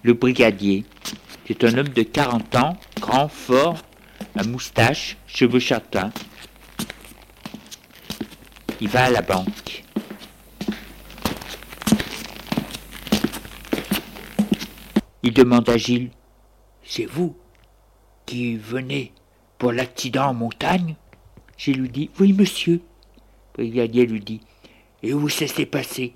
le 0.03 0.13
brigadier, 0.13 0.85
c'est 1.45 1.63
un 1.63 1.77
homme 1.77 1.89
de 1.89 2.03
40 2.03 2.55
ans, 2.55 2.77
grand, 2.99 3.27
fort, 3.27 3.77
à 4.37 4.43
moustache, 4.43 5.17
cheveux 5.27 5.59
châtains. 5.59 6.11
Il 8.79 8.87
va 8.89 9.05
à 9.05 9.09
la 9.09 9.21
banque. 9.21 9.83
Il 15.23 15.33
demande 15.33 15.67
à 15.67 15.77
Gilles 15.77 16.11
C'est 16.83 17.05
vous 17.05 17.35
qui 18.25 18.55
venez 18.55 19.11
pour 19.57 19.73
l'accident 19.73 20.27
en 20.27 20.33
montagne? 20.33 20.95
Gilles 21.57 21.81
lui 21.81 21.89
dit 21.89 22.09
Oui, 22.19 22.33
monsieur. 22.33 22.81
Le 23.57 23.63
brigadier 23.63 24.05
lui 24.05 24.19
dit 24.19 24.41
Et 25.03 25.13
où 25.13 25.27
ça 25.29 25.47
s'est 25.47 25.65
passé? 25.65 26.15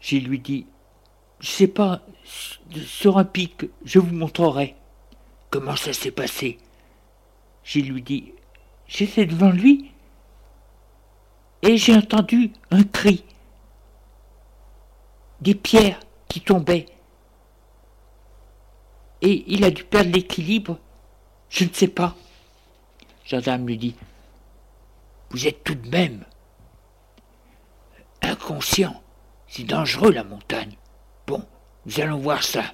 Gilles 0.00 0.28
lui 0.28 0.38
dit 0.38 0.66
Je 1.40 1.48
sais 1.48 1.68
pas, 1.68 2.02
sur 2.24 3.18
un 3.18 3.24
pic, 3.24 3.66
je 3.84 3.98
vous 3.98 4.14
montrerai. 4.14 4.74
Comment 5.50 5.76
ça 5.76 5.92
s'est 5.92 6.10
passé 6.10 6.58
Gilles 7.62 7.92
lui 7.92 8.02
dit 8.02 8.32
J'étais 8.86 9.26
devant 9.26 9.50
lui 9.50 9.90
et 11.62 11.78
j'ai 11.78 11.96
entendu 11.96 12.52
un 12.70 12.82
cri 12.82 13.24
des 15.40 15.54
pierres 15.54 16.00
qui 16.28 16.40
tombaient. 16.40 16.86
Et 19.22 19.44
il 19.46 19.64
a 19.64 19.70
dû 19.70 19.84
perdre 19.84 20.12
l'équilibre. 20.12 20.78
Je 21.54 21.62
ne 21.62 21.72
sais 21.72 21.88
pas. 21.88 22.16
Gendarme 23.24 23.68
lui 23.68 23.78
dit 23.78 23.94
Vous 25.30 25.46
êtes 25.46 25.62
tout 25.62 25.76
de 25.76 25.88
même 25.88 26.24
inconscient. 28.22 29.00
C'est 29.46 29.62
dangereux 29.62 30.10
la 30.10 30.24
montagne. 30.24 30.74
Bon, 31.28 31.44
nous 31.86 32.00
allons 32.00 32.18
voir 32.18 32.42
ça. 32.42 32.64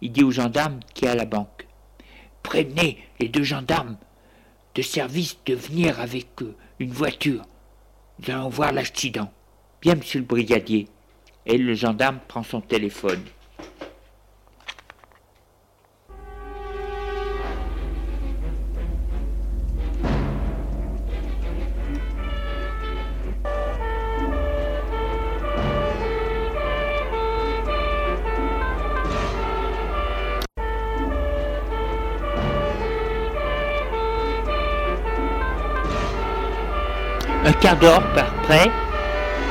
Il 0.00 0.10
dit 0.10 0.24
au 0.24 0.30
gendarme 0.30 0.80
qui 0.94 1.04
est 1.04 1.08
à 1.08 1.14
la 1.14 1.26
banque 1.26 1.66
Prévenez 2.42 3.06
les 3.20 3.28
deux 3.28 3.42
gendarmes 3.42 3.98
de 4.74 4.80
service 4.80 5.36
de 5.44 5.54
venir 5.54 6.00
avec 6.00 6.28
une 6.78 6.92
voiture. 6.92 7.42
Nous 8.18 8.30
allons 8.32 8.48
voir 8.48 8.72
l'accident. 8.72 9.30
Bien, 9.82 9.96
monsieur 9.96 10.20
le 10.20 10.26
brigadier 10.26 10.88
et 11.44 11.58
le 11.58 11.74
gendarme 11.74 12.20
prend 12.26 12.42
son 12.42 12.62
téléphone. 12.62 13.22
Quart 37.74 38.02
par 38.14 38.32
près, 38.44 38.70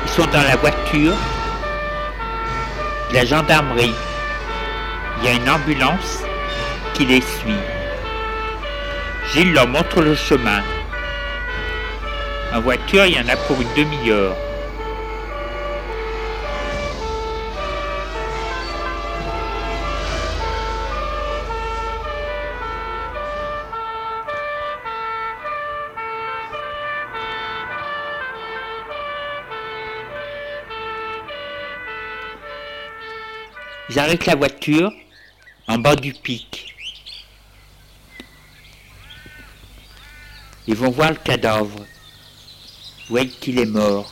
ils 0.06 0.10
sont 0.10 0.26
dans 0.28 0.44
la 0.44 0.56
voiture 0.56 1.14
la 3.12 3.26
gendarmerie. 3.26 3.94
Il 5.18 5.26
y 5.26 5.28
a 5.30 5.34
une 5.34 5.50
ambulance 5.50 6.24
qui 6.94 7.06
les 7.06 7.22
suit. 7.22 7.64
Gilles 9.34 9.54
leur 9.54 9.68
montre 9.68 10.02
le 10.02 10.16
chemin. 10.16 10.62
En 12.54 12.62
voiture, 12.62 13.06
il 13.06 13.16
y 13.16 13.20
en 13.20 13.28
a 13.28 13.36
pour 13.36 13.60
une 13.62 13.74
demi-heure. 13.76 14.36
Ils 33.96 34.00
arrêtent 34.00 34.26
la 34.26 34.36
voiture 34.36 34.92
en 35.70 35.78
bas 35.78 35.96
du 35.96 36.12
pic. 36.12 36.76
Ils 40.68 40.76
vont 40.76 40.90
voir 40.90 41.12
le 41.12 41.16
cadavre. 41.16 41.80
Voyez 43.08 43.30
qu'il 43.30 43.58
est 43.58 43.66
mort. 43.66 44.12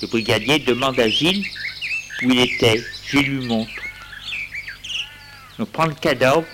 Le 0.00 0.06
brigadier 0.06 0.60
demande 0.60 1.00
à 1.00 1.08
Gilles 1.08 1.44
où 2.22 2.30
il 2.30 2.38
était. 2.38 2.84
Je 3.08 3.18
lui 3.18 3.44
montre. 3.44 3.82
On 5.58 5.66
prend 5.66 5.86
le 5.86 5.94
cadavre 5.94 6.46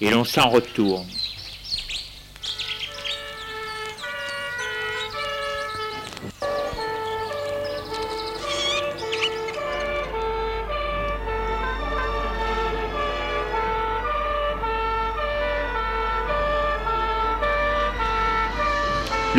et 0.00 0.08
l'on 0.08 0.24
s'en 0.24 0.48
retourne. 0.48 1.06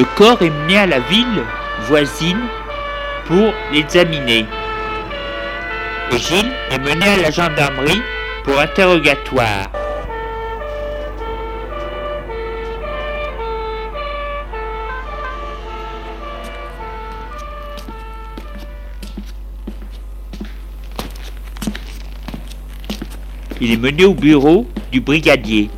Le 0.03 0.17
corps 0.17 0.41
est 0.41 0.49
mené 0.49 0.79
à 0.79 0.85
la 0.85 0.99
ville 0.99 1.43
voisine 1.87 2.41
pour 3.25 3.53
l'examiner. 3.71 4.45
Et 6.11 6.17
Gilles 6.17 6.51
est 6.71 6.79
mené 6.79 7.07
à 7.07 7.21
la 7.21 7.31
gendarmerie 7.31 8.01
pour 8.43 8.59
interrogatoire. 8.59 9.71
Il 23.61 23.71
est 23.71 23.77
mené 23.77 24.03
au 24.03 24.13
bureau 24.13 24.67
du 24.91 24.99
brigadier. 24.99 25.69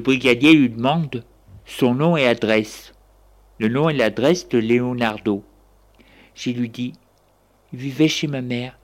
Brigadier 0.00 0.52
lui 0.52 0.70
demande 0.70 1.24
son 1.64 1.94
nom 1.94 2.16
et 2.16 2.26
adresse. 2.26 2.92
Le 3.58 3.68
nom 3.68 3.88
et 3.88 3.94
l'adresse 3.94 4.48
de 4.48 4.58
Leonardo. 4.58 5.44
J'ai 6.34 6.52
lui 6.52 6.68
dit 6.68 6.94
Il 7.72 7.78
vivait 7.78 8.08
chez 8.08 8.26
ma 8.26 8.40
mère. 8.40 8.78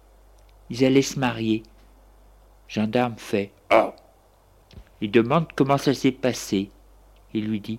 Ils 0.70 0.84
allaient 0.84 1.02
se 1.02 1.18
marier. 1.18 1.62
Gendarme 2.68 3.14
fait 3.16 3.52
Oh 3.72 3.90
Il 5.00 5.10
demande 5.10 5.46
comment 5.56 5.78
ça 5.78 5.94
s'est 5.94 6.12
passé. 6.12 6.70
Il 7.34 7.46
lui 7.46 7.60
dit 7.60 7.78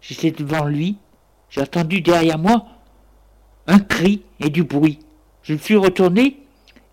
J'étais 0.00 0.30
devant 0.30 0.66
lui, 0.66 0.96
j'ai 1.48 1.62
entendu 1.62 2.00
derrière 2.00 2.38
moi 2.38 2.66
un 3.66 3.78
cri 3.78 4.22
et 4.40 4.50
du 4.50 4.62
bruit. 4.62 4.98
Je 5.42 5.54
me 5.54 5.58
suis 5.58 5.76
retourné 5.76 6.36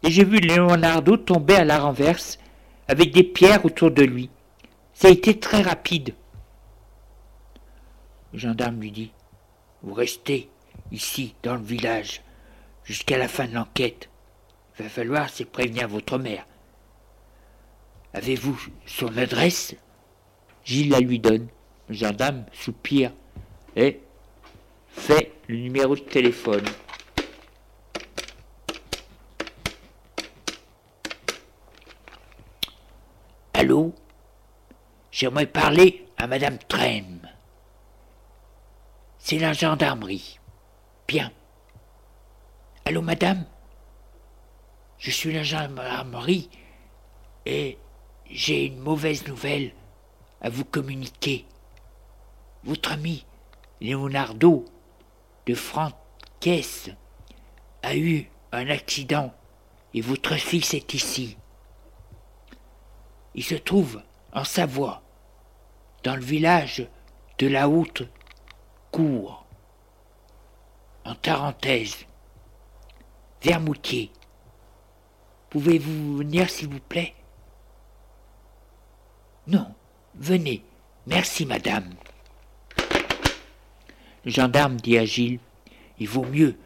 et 0.03 0.09
j'ai 0.09 0.23
vu 0.23 0.39
Leonardo 0.39 1.17
tomber 1.17 1.55
à 1.55 1.65
la 1.65 1.79
renverse 1.79 2.39
avec 2.87 3.11
des 3.11 3.23
pierres 3.23 3.65
autour 3.65 3.91
de 3.91 4.03
lui. 4.03 4.29
Ça 5.01 5.07
a 5.07 5.11
été 5.11 5.39
très 5.39 5.63
rapide. 5.63 6.13
Le 8.33 8.37
gendarme 8.37 8.79
lui 8.79 8.91
dit 8.91 9.11
Vous 9.81 9.95
restez 9.95 10.47
ici, 10.91 11.33
dans 11.41 11.55
le 11.55 11.63
village, 11.63 12.21
jusqu'à 12.83 13.17
la 13.17 13.27
fin 13.27 13.47
de 13.47 13.55
l'enquête. 13.55 14.11
Il 14.77 14.83
va 14.83 14.89
falloir 14.89 15.31
c'est 15.31 15.45
prévenir 15.45 15.87
votre 15.87 16.19
mère. 16.19 16.45
Avez-vous 18.13 18.55
son 18.85 19.17
adresse? 19.17 19.73
Gilles 20.63 20.91
la 20.91 20.99
lui 20.99 21.17
donne. 21.17 21.47
Le 21.89 21.95
gendarme 21.95 22.45
soupire 22.53 23.11
et 23.75 24.01
fait 24.87 25.31
le 25.47 25.55
numéro 25.55 25.95
de 25.95 26.01
téléphone. 26.01 26.65
Allô 33.55 33.95
J'aimerais 35.21 35.45
parler 35.45 36.07
à 36.17 36.25
Madame 36.25 36.57
Trem. 36.57 37.19
C'est 39.19 39.37
la 39.37 39.53
gendarmerie. 39.53 40.39
Bien. 41.07 41.31
Allô, 42.85 43.03
madame? 43.03 43.45
Je 44.97 45.11
suis 45.11 45.31
la 45.31 45.43
gendarmerie 45.43 46.49
et 47.45 47.77
j'ai 48.31 48.65
une 48.65 48.79
mauvaise 48.79 49.27
nouvelle 49.27 49.73
à 50.41 50.49
vous 50.49 50.65
communiquer. 50.65 51.45
Votre 52.63 52.93
ami 52.93 53.23
Leonardo 53.79 54.65
de 55.45 55.53
Franquès 55.53 56.89
a 57.83 57.95
eu 57.95 58.27
un 58.51 58.67
accident 58.69 59.31
et 59.93 60.01
votre 60.01 60.33
fils 60.33 60.73
est 60.73 60.95
ici. 60.95 61.37
Il 63.35 63.43
se 63.43 63.53
trouve 63.53 64.01
en 64.33 64.43
Savoie, 64.43 65.03
dans 66.03 66.15
le 66.15 66.21
village 66.21 66.87
de 67.37 67.47
la 67.47 67.69
Haute 67.69 68.03
Cour, 68.91 69.45
en 71.05 71.15
Tarentaise, 71.15 72.05
Vermoutier. 73.43 74.11
Pouvez-vous 75.49 76.17
venir, 76.17 76.49
s'il 76.49 76.69
vous 76.69 76.79
plaît? 76.79 77.13
Non, 79.47 79.73
venez. 80.15 80.63
Merci, 81.07 81.45
madame. 81.45 81.89
Le 84.23 84.31
gendarme 84.31 84.77
dit 84.77 84.97
à 84.97 85.05
Gilles 85.05 85.39
Il 85.99 86.07
vaut 86.07 86.25
mieux 86.25 86.57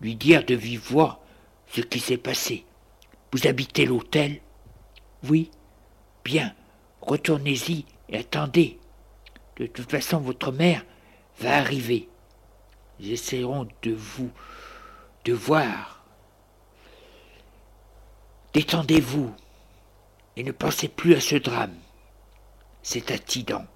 lui 0.00 0.14
dire 0.14 0.44
de 0.44 0.54
vive 0.54 0.80
voix 0.80 1.20
ce 1.66 1.80
qui 1.80 1.98
s'est 1.98 2.16
passé. 2.16 2.64
Vous 3.32 3.46
habitez 3.46 3.84
l'hôtel? 3.84 4.40
Oui. 5.28 5.50
Bien. 6.24 6.54
Retournez-y 7.00 7.84
et 8.08 8.18
attendez. 8.18 8.79
De 9.60 9.66
toute 9.66 9.90
façon, 9.90 10.20
votre 10.20 10.52
mère 10.52 10.86
va 11.38 11.58
arriver. 11.58 12.08
Ils 12.98 13.12
essaieront 13.12 13.68
de 13.82 13.92
vous 13.92 14.30
de 15.26 15.34
voir. 15.34 16.02
Détendez-vous 18.54 19.34
et 20.36 20.44
ne 20.44 20.52
pensez 20.52 20.88
plus 20.88 21.14
à 21.14 21.20
ce 21.20 21.36
drame. 21.36 21.74
C'est 22.82 23.10
accident. 23.10 23.66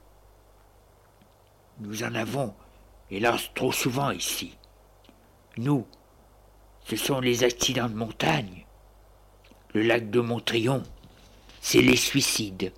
Nous 1.80 2.02
en 2.02 2.14
avons, 2.14 2.54
hélas, 3.10 3.50
trop 3.54 3.70
souvent 3.70 4.10
ici. 4.10 4.56
Nous, 5.58 5.86
ce 6.86 6.96
sont 6.96 7.20
les 7.20 7.44
accidents 7.44 7.90
de 7.90 7.94
montagne. 7.94 8.64
Le 9.74 9.82
lac 9.82 10.08
de 10.08 10.20
Montrion, 10.20 10.82
c'est 11.60 11.82
les 11.82 11.96
suicides. 11.96 12.72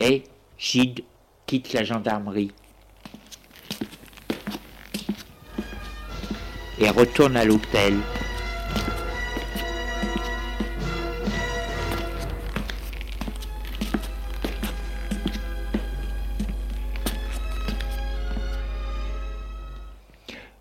Et 0.00 0.24
Gide 0.56 1.04
quitte 1.46 1.72
la 1.72 1.84
gendarmerie. 1.84 2.52
et 6.78 6.90
retourne 6.90 7.36
à 7.36 7.44
l'hôtel. 7.44 7.98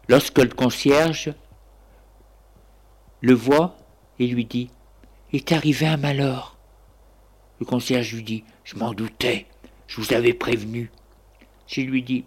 Lorsque 0.09 0.37
le 0.37 0.49
concierge 0.49 1.33
le 3.21 3.33
voit 3.33 3.77
et 4.19 4.27
lui 4.27 4.45
dit 4.45 4.69
est 5.31 5.51
arrivé 5.51 5.87
un 5.87 5.97
malheur? 5.97 6.57
Le 7.59 7.65
concierge 7.65 8.13
lui 8.13 8.23
dit 8.23 8.43
Je 8.63 8.75
m'en 8.75 8.93
doutais, 8.93 9.47
je 9.93 10.01
vous 10.01 10.13
avais 10.15 10.33
prévenu. 10.33 10.89
Je 11.67 11.81
lui 11.81 12.01
dis 12.01 12.25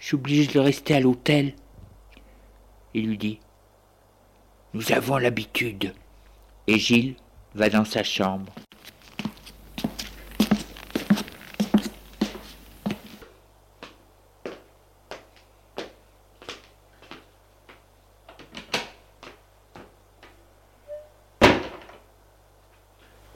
Je 0.00 0.06
suis 0.06 0.14
obligé 0.16 0.52
de 0.52 0.58
rester 0.58 0.96
à 0.96 1.00
l'hôtel. 1.00 1.54
Il 2.92 3.06
lui 3.06 3.16
dit 3.16 3.38
Nous 4.74 4.90
avons 4.90 5.16
l'habitude. 5.16 5.94
Et 6.66 6.76
Gilles 6.76 7.14
va 7.54 7.68
dans 7.70 7.84
sa 7.84 8.02
chambre. 8.02 8.52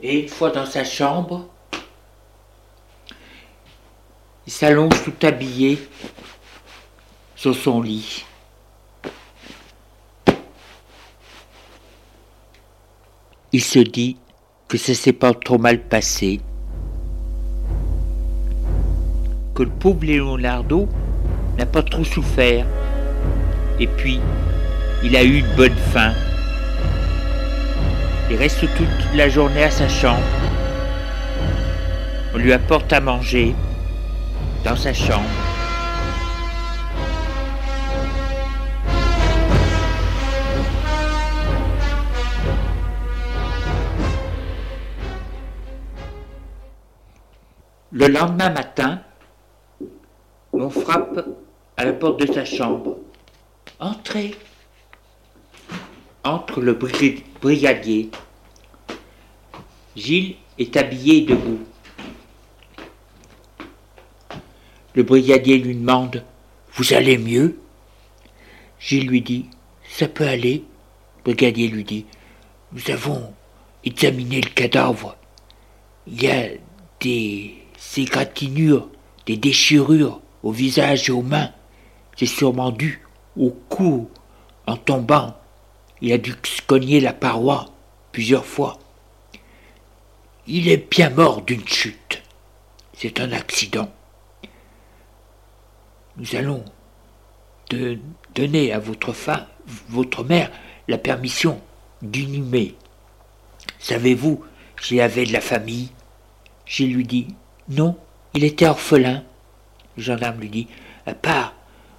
Et 0.01 0.19
une 0.19 0.27
fois 0.27 0.49
dans 0.49 0.65
sa 0.65 0.83
chambre, 0.83 1.52
s'allonge 4.53 5.03
tout 5.03 5.25
habillé 5.25 5.79
sur 7.35 7.55
son 7.55 7.81
lit. 7.81 8.23
Il 13.51 13.63
se 13.63 13.79
dit 13.79 14.17
que 14.67 14.77
ça 14.77 14.93
s'est 14.93 15.11
pas 15.11 15.33
trop 15.33 15.57
mal 15.57 15.79
passé, 15.79 16.39
que 19.55 19.63
le 19.63 19.71
pauvre 19.71 20.05
Leonardo 20.05 20.87
n'a 21.57 21.65
pas 21.65 21.81
trop 21.81 22.03
souffert, 22.03 22.67
et 23.79 23.87
puis 23.87 24.19
il 25.03 25.15
a 25.15 25.23
eu 25.23 25.39
une 25.39 25.55
bonne 25.55 25.75
faim. 25.91 26.13
Il 28.29 28.35
reste 28.35 28.61
toute 28.61 29.15
la 29.15 29.29
journée 29.29 29.63
à 29.63 29.71
sa 29.71 29.89
chambre. 29.89 30.21
On 32.35 32.37
lui 32.37 32.53
apporte 32.53 32.93
à 32.93 33.01
manger 33.01 33.55
dans 34.63 34.75
sa 34.75 34.93
chambre. 34.93 35.27
Le 47.91 48.07
lendemain 48.07 48.49
matin, 48.49 49.01
on 50.51 50.69
frappe 50.69 51.25
à 51.77 51.85
la 51.85 51.93
porte 51.93 52.19
de 52.19 52.31
sa 52.31 52.45
chambre. 52.45 52.97
Entrez. 53.79 54.35
Entre 56.23 56.61
le 56.61 56.73
brigadier. 57.41 58.09
Gilles 59.95 60.37
est 60.57 60.75
habillé 60.77 61.25
debout. 61.25 61.59
Le 64.95 65.03
brigadier 65.03 65.57
lui 65.57 65.75
demande 65.75 66.23
Vous 66.75 66.93
allez 66.93 67.17
mieux? 67.17 67.59
Gilles 68.79 69.07
lui 69.07 69.21
dit 69.21 69.47
Ça 69.89 70.07
peut 70.07 70.27
aller. 70.27 70.63
Le 71.17 71.23
brigadier 71.23 71.67
lui 71.67 71.83
dit 71.83 72.05
Nous 72.73 72.91
avons 72.91 73.33
examiné 73.83 74.41
le 74.41 74.49
cadavre. 74.49 75.15
Il 76.05 76.21
y 76.21 76.29
a 76.29 76.47
des 76.99 77.55
égratignures, 77.97 78.87
des 79.25 79.37
déchirures 79.37 80.21
au 80.43 80.51
visage 80.51 81.09
et 81.09 81.11
aux 81.11 81.23
mains. 81.23 81.51
C'est 82.15 82.27
sûrement 82.27 82.71
dû 82.71 83.01
au 83.35 83.49
coup 83.49 84.09
En 84.67 84.77
tombant, 84.77 85.35
il 86.01 86.13
a 86.13 86.19
dû 86.19 86.35
cogner 86.67 86.99
la 86.99 87.13
paroi 87.13 87.65
plusieurs 88.11 88.45
fois. 88.45 88.77
Il 90.45 90.67
est 90.67 90.89
bien 90.91 91.09
mort 91.09 91.41
d'une 91.41 91.67
chute. 91.67 92.21
C'est 92.93 93.19
un 93.19 93.31
accident. 93.31 93.89
Nous 96.17 96.35
allons 96.35 96.63
donner 98.35 98.71
à 98.71 98.79
votre 98.79 99.13
femme, 99.13 99.45
votre 99.89 100.23
mère, 100.23 100.51
la 100.87 100.97
permission 100.97 101.59
d'inhumer. 102.01 102.75
Savez-vous 103.79 104.43
s'il 104.81 105.01
avait 105.01 105.25
de 105.25 105.33
la 105.33 105.41
famille 105.41 105.89
J'ai 106.65 106.85
lui 106.85 107.05
dit 107.05 107.27
non, 107.69 107.97
il 108.33 108.43
était 108.43 108.67
orphelin. 108.67 109.23
Le 109.97 110.03
gendarme 110.03 110.39
lui 110.39 110.49
dit 110.49 110.67
à 111.05 111.13
part 111.13 111.53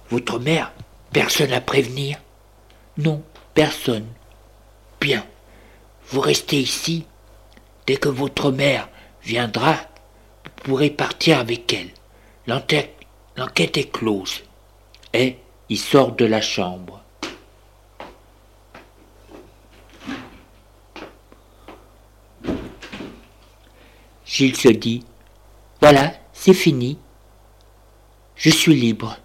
votre 0.09 0.39
mère, 0.39 0.71
personne 1.11 1.51
à 1.51 1.61
prévenir 1.61 2.17
Non, 2.97 3.23
personne. 3.53 4.05
Bien. 5.01 5.25
Vous 6.09 6.21
restez 6.21 6.59
ici. 6.59 7.05
Dès 7.87 7.97
que 7.97 8.09
votre 8.09 8.51
mère 8.51 8.87
viendra, 9.23 9.73
vous 10.43 10.63
pourrez 10.63 10.89
partir 10.89 11.39
avec 11.39 11.73
elle. 11.73 11.89
L'enquête 13.37 13.77
est 13.77 13.91
close. 13.91 14.43
Et 15.13 15.37
il 15.69 15.77
sort 15.77 16.13
de 16.13 16.25
la 16.25 16.41
chambre. 16.41 17.01
Gilles 24.25 24.55
se 24.55 24.69
dit 24.69 25.03
Voilà, 25.81 26.13
c'est 26.33 26.53
fini. 26.53 26.97
Je 28.35 28.49
suis 28.49 28.75
libre. 28.75 29.17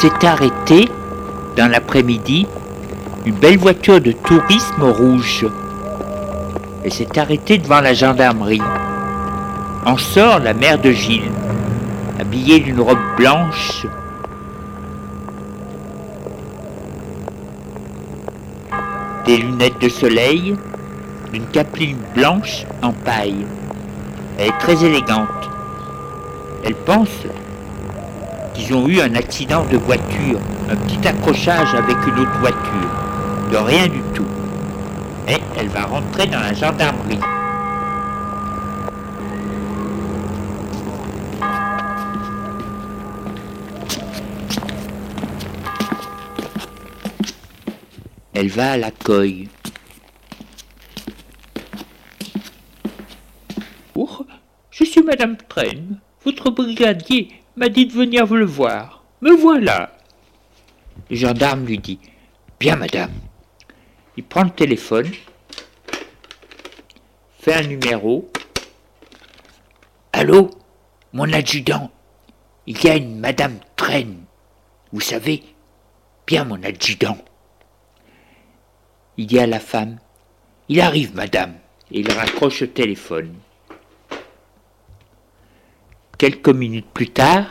S'est 0.00 0.26
arrêtée 0.26 0.88
dans 1.58 1.70
l'après-midi 1.70 2.46
une 3.26 3.34
belle 3.34 3.58
voiture 3.58 4.00
de 4.00 4.12
tourisme 4.12 4.82
rouge. 4.82 5.46
Elle 6.82 6.90
s'est 6.90 7.18
arrêtée 7.18 7.58
devant 7.58 7.82
la 7.82 7.92
gendarmerie. 7.92 8.62
En 9.84 9.98
sort 9.98 10.38
la 10.38 10.54
mère 10.54 10.78
de 10.78 10.90
Gilles, 10.90 11.30
habillée 12.18 12.60
d'une 12.60 12.80
robe 12.80 12.96
blanche. 13.18 13.86
Des 19.26 19.36
lunettes 19.36 19.82
de 19.82 19.90
soleil, 19.90 20.56
une 21.34 21.44
capeline 21.48 21.98
blanche 22.14 22.64
en 22.80 22.94
paille. 22.94 23.44
Elle 24.38 24.46
est 24.46 24.58
très 24.60 24.82
élégante. 24.82 25.50
Elle 26.64 26.74
pense 26.74 27.26
ils 28.60 28.74
ont 28.74 28.86
eu 28.86 29.00
un 29.00 29.14
accident 29.14 29.64
de 29.64 29.76
voiture, 29.78 30.38
un 30.68 30.76
petit 30.76 31.08
accrochage 31.08 31.74
avec 31.74 31.96
une 32.06 32.18
autre 32.18 32.38
voiture. 32.40 33.50
De 33.50 33.56
rien 33.56 33.86
du 33.88 34.00
tout. 34.14 34.26
Et 35.28 35.38
elle 35.58 35.68
va 35.68 35.84
rentrer 35.84 36.26
dans 36.26 36.40
la 36.40 36.52
gendarmerie. 36.52 37.18
Elle 48.34 48.48
va 48.48 48.72
à 48.72 48.76
la 48.76 48.90
coille. 48.90 49.48
Oh, 53.94 54.26
je 54.70 54.84
suis 54.84 55.02
Madame 55.02 55.36
Train, 55.48 55.98
votre 56.24 56.50
brigadier 56.50 57.39
m'a 57.56 57.68
dit 57.68 57.86
de 57.86 57.92
venir 57.92 58.26
vous 58.26 58.36
le 58.36 58.44
voir. 58.44 59.04
Me 59.20 59.32
voilà. 59.32 59.96
Le 61.08 61.16
gendarme 61.16 61.66
lui 61.66 61.78
dit 61.78 61.98
Bien, 62.58 62.76
madame. 62.76 63.12
Il 64.16 64.24
prend 64.24 64.44
le 64.44 64.50
téléphone, 64.50 65.10
fait 67.38 67.54
un 67.54 67.62
numéro. 67.62 68.30
Allô, 70.12 70.50
mon 71.12 71.32
adjudant, 71.32 71.90
il 72.66 72.82
y 72.84 72.88
a 72.88 72.96
une 72.96 73.18
madame 73.18 73.58
Traîne. 73.76 74.24
Vous 74.92 75.00
savez 75.00 75.42
Bien, 76.26 76.44
mon 76.44 76.62
adjudant. 76.62 77.18
Il 79.16 79.26
dit 79.26 79.38
à 79.38 79.46
la 79.46 79.60
femme 79.60 79.98
Il 80.68 80.80
arrive, 80.80 81.14
madame. 81.14 81.54
Et 81.90 82.00
il 82.00 82.12
raccroche 82.12 82.60
le 82.60 82.70
téléphone. 82.70 83.34
Quelques 86.20 86.50
minutes 86.50 86.90
plus 86.92 87.08
tard, 87.08 87.46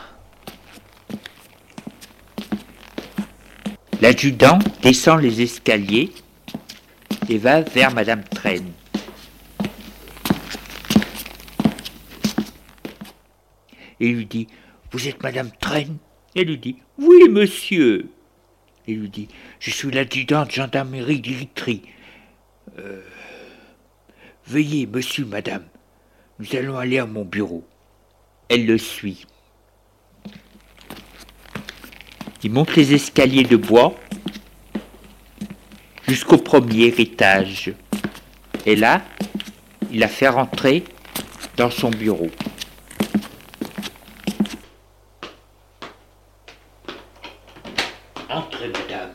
l'adjudant 4.00 4.60
descend 4.80 5.20
les 5.20 5.42
escaliers 5.42 6.12
et 7.28 7.36
va 7.36 7.62
vers 7.62 7.92
Madame 7.92 8.22
Traîne. 8.22 8.70
Et 13.98 14.12
lui 14.12 14.26
dit 14.26 14.46
Vous 14.92 15.08
êtes 15.08 15.20
Madame 15.20 15.50
Traîne 15.60 15.96
Elle 16.36 16.46
lui 16.46 16.58
dit 16.58 16.76
Oui, 16.96 17.28
monsieur. 17.28 18.08
Il 18.86 19.00
lui 19.00 19.08
dit 19.08 19.26
Je 19.58 19.72
suis 19.72 19.90
l'adjudant 19.90 20.44
de 20.44 20.52
gendarmerie 20.52 21.20
d'Ilitry. 21.20 21.82
Euh, 22.78 23.02
veuillez, 24.46 24.86
monsieur, 24.86 25.24
madame, 25.24 25.64
nous 26.38 26.54
allons 26.54 26.78
aller 26.78 27.00
à 27.00 27.06
mon 27.06 27.24
bureau. 27.24 27.64
Elle 28.52 28.66
le 28.66 28.78
suit. 28.78 29.26
Il 32.42 32.50
monte 32.50 32.74
les 32.74 32.94
escaliers 32.94 33.44
de 33.44 33.56
bois 33.56 33.94
jusqu'au 36.08 36.36
premier 36.36 36.86
étage. 36.86 37.72
Et 38.66 38.74
là, 38.74 39.02
il 39.92 40.00
la 40.00 40.08
fait 40.08 40.28
rentrer 40.28 40.82
dans 41.56 41.70
son 41.70 41.90
bureau. 41.90 42.28
Entrez, 48.28 48.66
madame. 48.66 49.12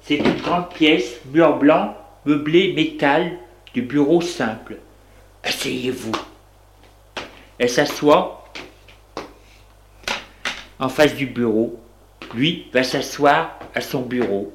C'est 0.00 0.16
une 0.16 0.40
grande 0.40 0.70
pièce, 0.70 1.20
mur 1.32 1.56
blanc, 1.56 1.96
meublé 2.24 2.72
métal, 2.72 3.38
du 3.74 3.82
bureau 3.82 4.20
simple. 4.20 4.78
Asseyez-vous. 5.44 6.27
Elle 7.58 7.68
s'assoit 7.68 8.44
en 10.78 10.88
face 10.88 11.14
du 11.14 11.26
bureau. 11.26 11.78
Lui 12.34 12.68
va 12.72 12.84
s'asseoir 12.84 13.58
à 13.74 13.80
son 13.80 14.02
bureau. 14.02 14.52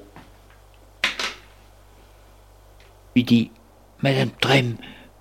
Lui 3.15 3.23
dit 3.23 3.51
Madame 4.01 4.29
Trem, 4.39 4.75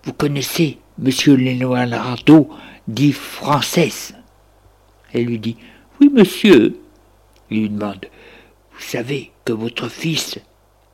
vous 0.04 0.12
connaissez 0.12 0.78
Monsieur 0.98 1.36
Leonardo 1.36 2.50
dit 2.86 3.12
française. 3.12 4.14
Elle 5.12 5.24
lui 5.24 5.38
dit 5.38 5.56
Oui, 6.00 6.10
monsieur. 6.12 6.78
Il 7.50 7.62
lui 7.62 7.70
demande 7.70 8.06
Vous 8.72 8.80
savez 8.80 9.32
que 9.44 9.52
votre 9.52 9.88
fils 9.88 10.38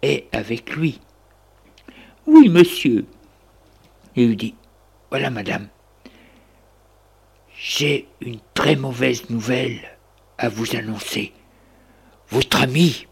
est 0.03 0.27
avec 0.33 0.75
lui 0.75 1.01
Oui, 2.27 2.49
monsieur. 2.49 3.05
Il 4.17 4.29
lui 4.29 4.37
dit 4.37 4.55
Voilà, 5.11 5.31
madame, 5.31 5.69
j'ai 7.61 8.07
une 8.21 8.39
très 8.55 8.77
mauvaise 8.77 9.29
nouvelle 9.31 9.81
à 10.39 10.49
vous 10.49 10.77
annoncer. 10.77 11.33
Votre 12.31 12.63
ami, 12.63 13.07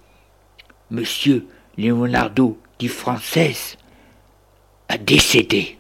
monsieur 0.91 1.49
Leonardo 1.77 2.59
di 2.79 2.87
Frances, 2.87 3.77
a 4.89 4.99
décédé. 4.99 5.79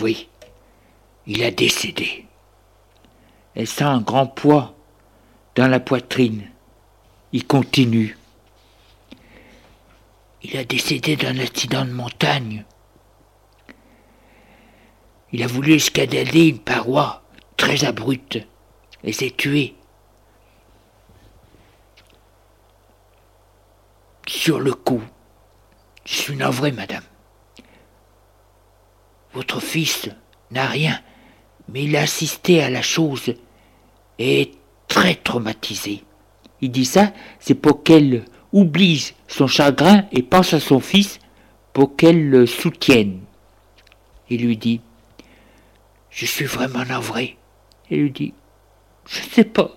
Oui, 0.00 0.28
il 1.26 1.42
a 1.42 1.50
décédé. 1.50 2.26
Elle 3.54 3.66
sent 3.66 3.84
un 3.84 4.00
grand 4.00 4.26
poids 4.26 4.74
dans 5.54 5.68
la 5.68 5.80
poitrine. 5.80 6.50
Il 7.32 7.46
continue. 7.46 8.18
Il 10.42 10.56
a 10.58 10.64
décédé 10.64 11.16
d'un 11.16 11.38
accident 11.38 11.84
de 11.84 11.92
montagne. 11.92 12.64
Il 15.32 15.42
a 15.42 15.46
voulu 15.46 15.74
escalader 15.74 16.48
une 16.48 16.58
paroi 16.58 17.22
très 17.56 17.84
abrupte 17.84 18.38
et 19.02 19.12
s'est 19.12 19.34
tué. 19.36 19.74
Sur 24.26 24.60
le 24.60 24.74
coup, 24.74 25.02
je 26.04 26.14
suis 26.14 26.36
navré, 26.36 26.72
madame. 26.72 27.02
Votre 29.32 29.60
fils 29.60 30.10
n'a 30.50 30.66
rien, 30.66 31.00
mais 31.68 31.84
il 31.84 31.96
a 31.96 32.02
assisté 32.02 32.62
à 32.62 32.68
la 32.68 32.82
chose 32.82 33.34
et 34.18 34.42
est 34.42 34.52
très 34.86 35.14
traumatisé. 35.14 36.04
Il 36.60 36.70
dit 36.70 36.84
ça, 36.84 37.12
c'est 37.40 37.54
pour 37.54 37.82
qu'elle 37.82 38.24
oublie 38.52 39.14
son 39.26 39.46
chagrin 39.46 40.04
et 40.12 40.22
pense 40.22 40.52
à 40.52 40.60
son 40.60 40.80
fils 40.80 41.18
pour 41.72 41.96
qu'elle 41.96 42.28
le 42.28 42.46
soutienne. 42.46 43.20
Il 44.28 44.44
lui 44.44 44.56
dit 44.58 44.80
Je 46.12 46.26
suis 46.26 46.44
vraiment 46.44 46.84
navré. 46.84 47.38
Il 47.90 48.02
lui 48.02 48.10
dit 48.10 48.34
Je 49.08 49.20
ne 49.20 49.28
sais 49.30 49.44
pas, 49.44 49.70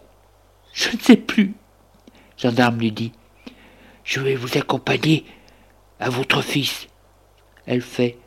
je 0.74 0.96
ne 0.96 1.02
sais 1.02 1.16
plus. 1.18 1.54
Gendarme 2.38 2.80
lui 2.80 2.92
dit 2.92 3.14
Je 4.04 4.20
vais 4.20 4.36
vous 4.36 4.58
accompagner 4.58 5.26
à 6.00 6.10
votre 6.10 6.42
fils. 6.42 6.88
Elle 7.66 7.82
fait 7.82 8.18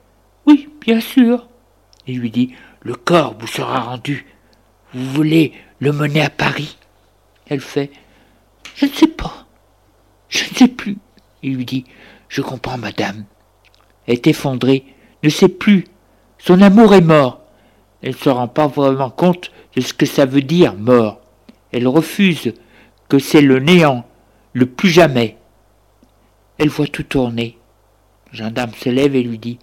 Oui, 0.47 0.69
bien 0.81 1.01
sûr. 1.01 1.49
Il 2.07 2.21
lui 2.21 2.31
dit 2.31 2.55
Le 2.81 2.95
corps 2.95 3.37
vous 3.39 3.47
sera 3.47 3.81
rendu. 3.81 4.27
Vous 4.95 5.05
voulez 5.11 5.53
le 5.79 5.93
mener 5.93 6.23
à 6.23 6.31
Paris 6.31 6.79
Elle 7.49 7.61
fait 7.61 7.91
Je 8.75 8.87
ne 8.87 8.93
sais 8.93 9.07
pas. 9.07 9.47
Je 10.31 10.45
ne 10.45 10.55
sais 10.55 10.69
plus. 10.69 10.97
Il 11.43 11.57
lui 11.57 11.67
dit 11.67 11.85
Je 12.31 12.41
comprends, 12.41 12.79
madame. 12.79 13.27
Elle 14.07 14.15
est 14.15 14.27
effondrée, 14.29 14.87
ne 15.23 15.29
sait 15.29 15.49
plus. 15.49 15.85
Son 16.39 16.63
amour 16.63 16.95
est 16.95 17.03
mort. 17.03 17.38
Elle 18.03 18.11
ne 18.11 18.17
se 18.17 18.29
rend 18.29 18.49
pas 18.49 18.67
vraiment 18.67 19.11
compte 19.11 19.51
de 19.75 19.81
ce 19.81 19.93
que 19.93 20.07
ça 20.07 20.25
veut 20.25 20.43
dire, 20.43 20.75
mort. 20.75 21.21
Elle 21.73 21.89
refuse 21.89 22.55
que 23.09 23.19
c'est 23.19 23.41
le 23.41 23.59
néant, 23.59 24.07
le 24.53 24.67
plus 24.67 24.91
jamais. 24.91 25.37
Elle 26.59 26.69
voit 26.69 26.87
tout 26.87 27.03
tourner. 27.03 27.59
Le 28.33 28.39
gendarme 28.39 28.73
se 28.75 28.89
lève 28.89 29.15
et 29.15 29.23
lui 29.23 29.39
dit 29.39 29.59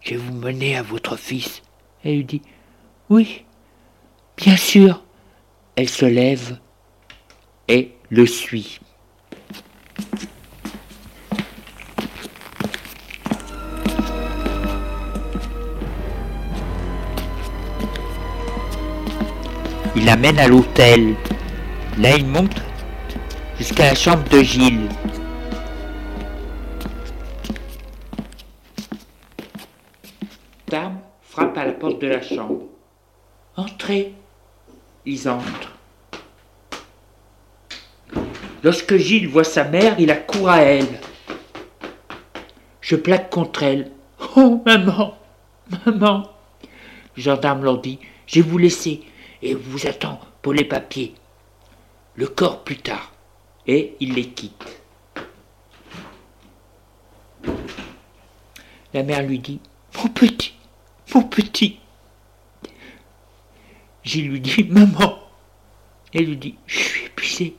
Je 0.00 0.10
vais 0.10 0.16
vous 0.16 0.34
mener 0.34 0.76
à 0.76 0.82
votre 0.82 1.16
fils. 1.16 1.62
Elle 2.04 2.16
lui 2.16 2.24
dit 2.24 2.42
Oui, 3.08 3.44
bien 4.36 4.56
sûr. 4.56 5.02
Elle 5.76 5.88
se 5.88 6.04
lève 6.04 6.58
et 7.68 7.92
le 8.10 8.26
suit. 8.26 8.80
Il 20.02 20.06
l'amène 20.06 20.40
à 20.40 20.48
l'hôtel. 20.48 21.14
Là, 22.00 22.16
il 22.16 22.26
monte 22.26 22.60
jusqu'à 23.56 23.84
la 23.84 23.94
chambre 23.94 24.28
de 24.30 24.42
Gilles. 24.42 24.88
Dame 30.66 30.98
frappe 31.22 31.56
à 31.56 31.66
la 31.66 31.72
porte 31.72 32.02
de 32.02 32.08
la 32.08 32.20
chambre. 32.20 32.62
Entrez. 33.56 34.12
Ils 35.06 35.28
entrent. 35.28 35.78
Lorsque 38.64 38.96
Gilles 38.96 39.28
voit 39.28 39.44
sa 39.44 39.62
mère, 39.62 39.94
il 40.00 40.10
accourt 40.10 40.50
à 40.50 40.62
elle. 40.62 40.98
Je 42.80 42.96
plaque 42.96 43.30
contre 43.30 43.62
elle. 43.62 43.92
Oh, 44.34 44.60
maman, 44.66 45.14
maman. 45.86 46.28
Le 47.16 47.22
gendarme 47.22 47.62
leur 47.62 47.80
dit, 47.80 48.00
je 48.26 48.40
vais 48.40 48.48
vous 48.48 48.58
laisser 48.58 49.04
et 49.42 49.54
vous 49.54 49.86
attend 49.86 50.20
pour 50.40 50.52
les 50.52 50.64
papiers. 50.64 51.14
Le 52.14 52.26
corps 52.26 52.62
plus 52.64 52.78
tard. 52.78 53.12
Et 53.66 53.96
il 54.00 54.14
les 54.14 54.28
quitte. 54.28 54.82
La 58.94 59.02
mère 59.02 59.22
lui 59.22 59.38
dit, 59.38 59.60
mon 59.96 60.08
petit, 60.08 60.54
mon 61.14 61.22
petit. 61.22 61.78
Gilles 64.04 64.30
lui 64.30 64.40
dit, 64.40 64.64
maman. 64.64 65.18
Elle 66.12 66.26
lui 66.26 66.36
dit, 66.36 66.56
je 66.66 66.78
suis 66.78 67.06
épuisée 67.06 67.56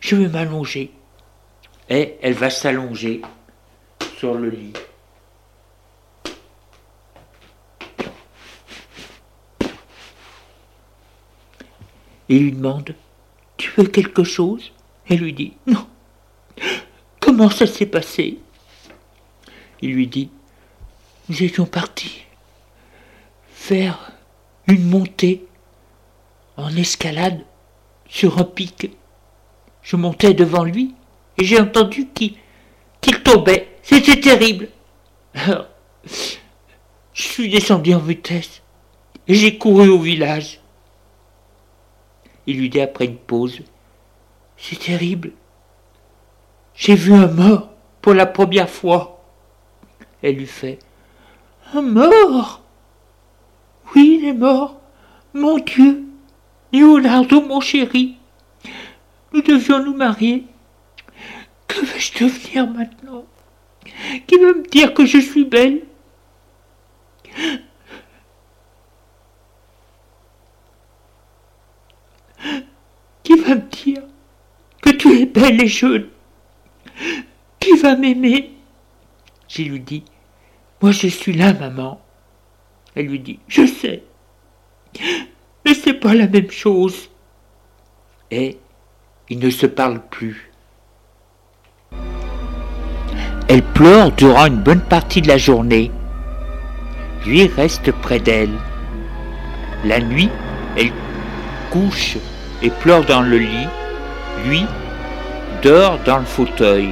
je 0.00 0.16
vais 0.16 0.28
m'allonger. 0.28 0.90
Et 1.88 2.16
elle 2.22 2.34
va 2.34 2.50
s'allonger 2.50 3.22
sur 4.18 4.34
le 4.34 4.50
lit. 4.50 4.72
Et 12.28 12.36
il 12.36 12.42
lui 12.44 12.52
demande 12.52 12.94
Tu 13.56 13.70
veux 13.76 13.86
quelque 13.86 14.24
chose? 14.24 14.72
Elle 15.08 15.18
lui 15.18 15.32
dit 15.32 15.52
Non. 15.66 15.86
Comment 17.20 17.50
ça 17.50 17.66
s'est 17.66 17.86
passé? 17.86 18.38
Il 19.80 19.94
lui 19.94 20.06
dit 20.06 20.30
Nous 21.28 21.42
étions 21.42 21.66
partis 21.66 22.22
faire 23.68 24.12
une 24.66 24.88
montée 24.88 25.44
en 26.56 26.74
escalade 26.74 27.44
sur 28.08 28.38
un 28.38 28.44
pic. 28.44 28.90
Je 29.82 29.96
montais 29.96 30.32
devant 30.32 30.64
lui 30.64 30.94
et 31.36 31.44
j'ai 31.44 31.60
entendu 31.60 32.08
qu'il 32.14 33.22
tombait. 33.22 33.68
C'était 33.82 34.20
terrible. 34.20 34.68
Alors, 35.34 35.66
je 36.04 37.22
suis 37.22 37.48
descendu 37.50 37.94
en 37.94 37.98
vitesse 37.98 38.62
et 39.26 39.34
j'ai 39.34 39.58
couru 39.58 39.88
au 39.88 39.98
village. 39.98 40.60
Il 42.48 42.58
lui 42.58 42.70
dit 42.70 42.80
après 42.80 43.04
une 43.04 43.16
pause 43.16 43.60
C'est 44.56 44.80
terrible. 44.80 45.30
J'ai 46.74 46.94
vu 46.94 47.12
un 47.12 47.28
mort 47.28 47.70
pour 48.00 48.14
la 48.14 48.26
première 48.26 48.70
fois. 48.70 49.22
Elle 50.22 50.36
lui 50.36 50.46
fait 50.46 50.80
Un 51.74 51.82
mort? 51.82 52.62
Oui, 53.94 54.18
il 54.20 54.28
est 54.28 54.32
mort. 54.32 54.80
Mon 55.34 55.58
Dieu 55.58 56.02
Leonardo, 56.72 57.40
mon 57.42 57.60
chéri 57.60 58.18
nous 59.32 59.42
devions 59.42 59.84
nous 59.84 59.94
marier. 59.94 60.44
Que 61.66 61.84
vais-je 61.84 62.24
devenir 62.24 62.66
maintenant? 62.66 63.24
Qui 64.26 64.36
va 64.38 64.54
me 64.54 64.66
dire 64.68 64.94
que 64.94 65.04
je 65.04 65.18
suis 65.18 65.44
belle? 65.44 65.82
Qui 73.22 73.36
va 73.36 73.54
me 73.54 73.60
dire 73.70 74.02
que 74.80 74.90
tu 74.90 75.20
es 75.20 75.26
belle 75.26 75.60
et 75.60 75.68
jeune? 75.68 76.08
Qui 77.60 77.76
va 77.76 77.96
m'aimer? 77.96 78.52
Je 79.48 79.62
lui 79.62 79.80
dis, 79.80 80.04
moi 80.80 80.92
je 80.92 81.08
suis 81.08 81.32
là, 81.32 81.52
maman. 81.52 82.00
Elle 82.94 83.06
lui 83.06 83.20
dit, 83.20 83.38
je 83.48 83.66
sais, 83.66 84.02
mais 85.64 85.74
c'est 85.74 85.94
pas 85.94 86.14
la 86.14 86.26
même 86.26 86.50
chose. 86.50 87.10
Et 88.30 88.58
ils 89.28 89.38
ne 89.38 89.50
se 89.50 89.66
parlent 89.66 90.02
plus. 90.08 90.50
Elle 93.48 93.62
pleure 93.62 94.12
durant 94.12 94.46
une 94.46 94.62
bonne 94.62 94.82
partie 94.82 95.22
de 95.22 95.28
la 95.28 95.38
journée. 95.38 95.90
Lui 97.26 97.46
reste 97.46 97.92
près 97.92 98.20
d'elle. 98.20 98.52
La 99.84 100.00
nuit, 100.00 100.28
elle 100.76 100.92
couche 101.70 102.16
et 102.62 102.70
pleure 102.70 103.04
dans 103.04 103.22
le 103.22 103.38
lit. 103.38 103.68
Lui 104.46 104.64
dort 105.62 105.98
dans 106.04 106.18
le 106.18 106.24
fauteuil. 106.24 106.90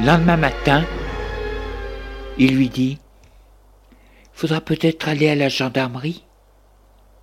Lendemain 0.00 0.36
matin, 0.36 0.84
il 2.38 2.56
lui 2.56 2.68
dit 2.68 2.98
Faudra 4.32 4.60
peut-être 4.60 5.08
aller 5.08 5.28
à 5.28 5.34
la 5.34 5.48
gendarmerie. 5.48 6.24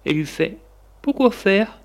Elle 0.05 0.15
lui 0.15 0.25
fait 0.25 0.57
Pourquoi 1.01 1.31
faire? 1.31 1.79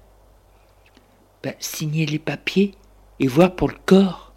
Ben, 1.42 1.54
signer 1.58 2.04
les 2.04 2.18
papiers 2.18 2.74
et 3.18 3.28
voir 3.28 3.54
pour 3.54 3.68
le 3.68 3.76
corps. 3.86 4.32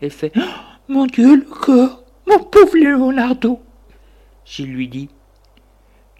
Elle 0.00 0.10
fait 0.10 0.32
oh, 0.36 0.40
Mon 0.88 1.06
Dieu, 1.06 1.36
le 1.36 1.48
corps 1.48 2.02
Mon 2.26 2.40
pauvre 2.40 2.76
Leonardo 2.76 3.62
Je 4.44 4.64
lui 4.64 4.88
dis 4.88 5.08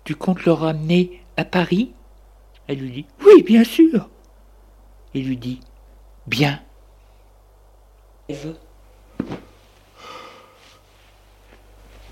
Tu 0.04 0.14
comptes 0.14 0.44
le 0.44 0.52
ramener 0.52 1.21
à 1.36 1.44
Paris 1.44 1.92
Elle 2.68 2.78
lui 2.78 2.90
dit 2.90 3.06
Oui, 3.24 3.42
bien 3.42 3.64
sûr. 3.64 4.08
Il 5.14 5.26
lui 5.26 5.36
dit 5.36 5.60
Bien. 6.26 6.60
Eve 8.28 8.54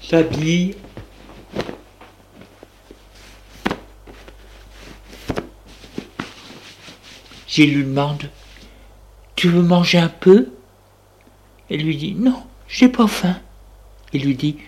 s'habille 0.00 0.74
Je 7.46 7.62
lui 7.62 7.84
demande 7.84 8.30
Tu 9.36 9.48
veux 9.48 9.62
manger 9.62 9.98
un 9.98 10.08
peu? 10.08 10.52
Elle 11.68 11.82
lui 11.82 11.96
dit 11.96 12.14
Non, 12.14 12.42
j'ai 12.68 12.88
pas 12.88 13.06
faim. 13.06 13.36
Il 14.12 14.24
lui 14.24 14.34
dit 14.34 14.58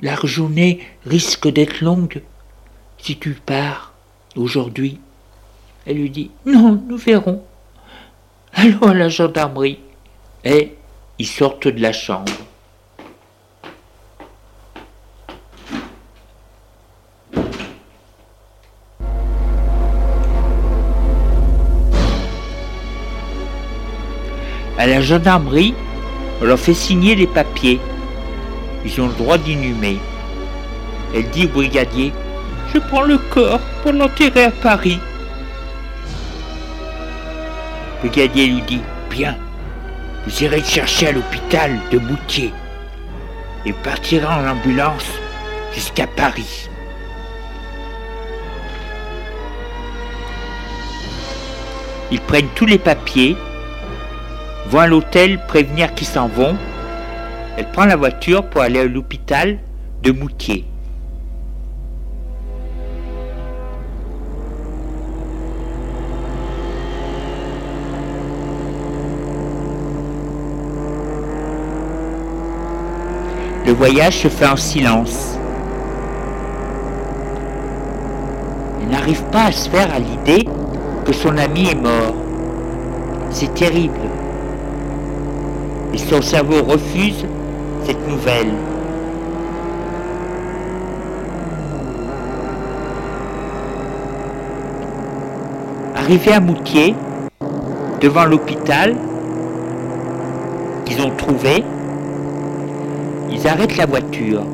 la 0.00 0.16
journée 0.24 0.80
risque 1.04 1.48
d'être 1.48 1.80
longue 1.82 2.22
si 2.98 3.18
tu 3.18 3.34
pars 3.34 3.89
aujourd'hui. 4.36 4.98
Elle 5.86 5.96
lui 5.96 6.10
dit 6.10 6.30
Non, 6.46 6.80
nous 6.86 6.96
verrons. 6.96 7.42
Allons 8.54 8.82
à 8.82 8.94
la 8.94 9.08
gendarmerie. 9.08 9.78
Et 10.44 10.74
ils 11.18 11.26
sortent 11.26 11.68
de 11.68 11.80
la 11.80 11.92
chambre. 11.92 12.32
À 24.78 24.86
la 24.86 25.02
gendarmerie, 25.02 25.74
on 26.40 26.46
leur 26.46 26.58
fait 26.58 26.72
signer 26.72 27.14
les 27.14 27.26
papiers. 27.26 27.78
Ils 28.86 28.98
ont 28.98 29.08
le 29.08 29.14
droit 29.14 29.36
d'inhumer. 29.36 29.98
Elle 31.14 31.28
dit 31.28 31.44
au 31.44 31.48
brigadier 31.48 32.12
Je 32.72 32.78
prends 32.78 33.02
le 33.02 33.18
corps 33.18 33.60
pour 33.82 33.92
l'enterrer 33.92 34.44
à 34.44 34.50
Paris. 34.50 34.98
Le 38.02 38.08
brigadier 38.08 38.46
lui 38.46 38.62
dit 38.62 38.82
Bien, 39.10 39.36
vous 40.26 40.42
irez 40.42 40.58
le 40.58 40.64
chercher 40.64 41.08
à 41.08 41.12
l'hôpital 41.12 41.78
de 41.90 41.98
Moutier 41.98 42.52
et 43.66 43.72
partirez 43.72 44.26
en 44.26 44.48
ambulance 44.48 45.06
jusqu'à 45.74 46.06
Paris. 46.06 46.68
Ils 52.10 52.20
prennent 52.20 52.48
tous 52.54 52.66
les 52.66 52.78
papiers 52.78 53.36
vont 54.70 54.78
à 54.78 54.86
l'hôtel 54.86 55.44
prévenir 55.46 55.94
qu'ils 55.94 56.06
s'en 56.06 56.28
vont. 56.28 56.56
Elle 57.56 57.70
prend 57.72 57.86
la 57.86 57.96
voiture 57.96 58.48
pour 58.48 58.62
aller 58.62 58.78
à 58.78 58.84
l'hôpital 58.84 59.58
de 60.02 60.12
Moutier. 60.12 60.69
Le 73.66 73.72
voyage 73.72 74.18
se 74.18 74.28
fait 74.28 74.46
en 74.46 74.56
silence. 74.56 75.38
Elle 78.82 78.88
n'arrive 78.88 79.22
pas 79.24 79.44
à 79.44 79.52
se 79.52 79.68
faire 79.68 79.92
à 79.94 79.98
l'idée 79.98 80.48
que 81.04 81.12
son 81.12 81.36
ami 81.36 81.68
est 81.68 81.80
mort. 81.80 82.14
C'est 83.30 83.52
terrible 83.54 84.00
et 85.92 85.98
son 85.98 86.22
cerveau 86.22 86.62
refuse 86.62 87.24
cette 87.84 88.08
nouvelle. 88.08 88.52
Arrivé 95.96 96.32
à 96.32 96.40
Moutier, 96.40 96.94
devant 98.00 98.24
l'hôpital 98.24 98.96
qu'ils 100.84 101.00
ont 101.02 101.10
trouvé, 101.10 101.62
ils 103.42 103.76
la 103.76 103.86
voiture. 103.86 104.44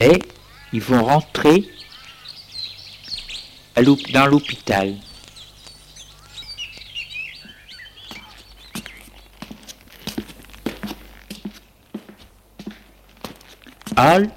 et 0.00 0.18
ils 0.72 0.80
vont 0.80 1.02
rentrer 1.02 1.64
dans 4.12 4.26
l'hôpital. 4.26 4.94
Hall, 13.96 14.30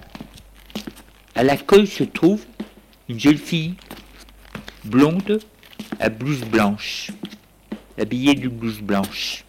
à 1.39 1.43
l'accueil 1.43 1.87
se 1.87 2.03
trouve 2.03 2.45
une 3.07 3.17
jeune 3.17 3.37
fille 3.37 3.75
blonde 4.83 5.39
à 5.97 6.09
blouse 6.09 6.43
blanche, 6.43 7.11
habillée 7.97 8.35
d'une 8.35 8.49
blouse 8.49 8.81
blanche. 8.81 9.45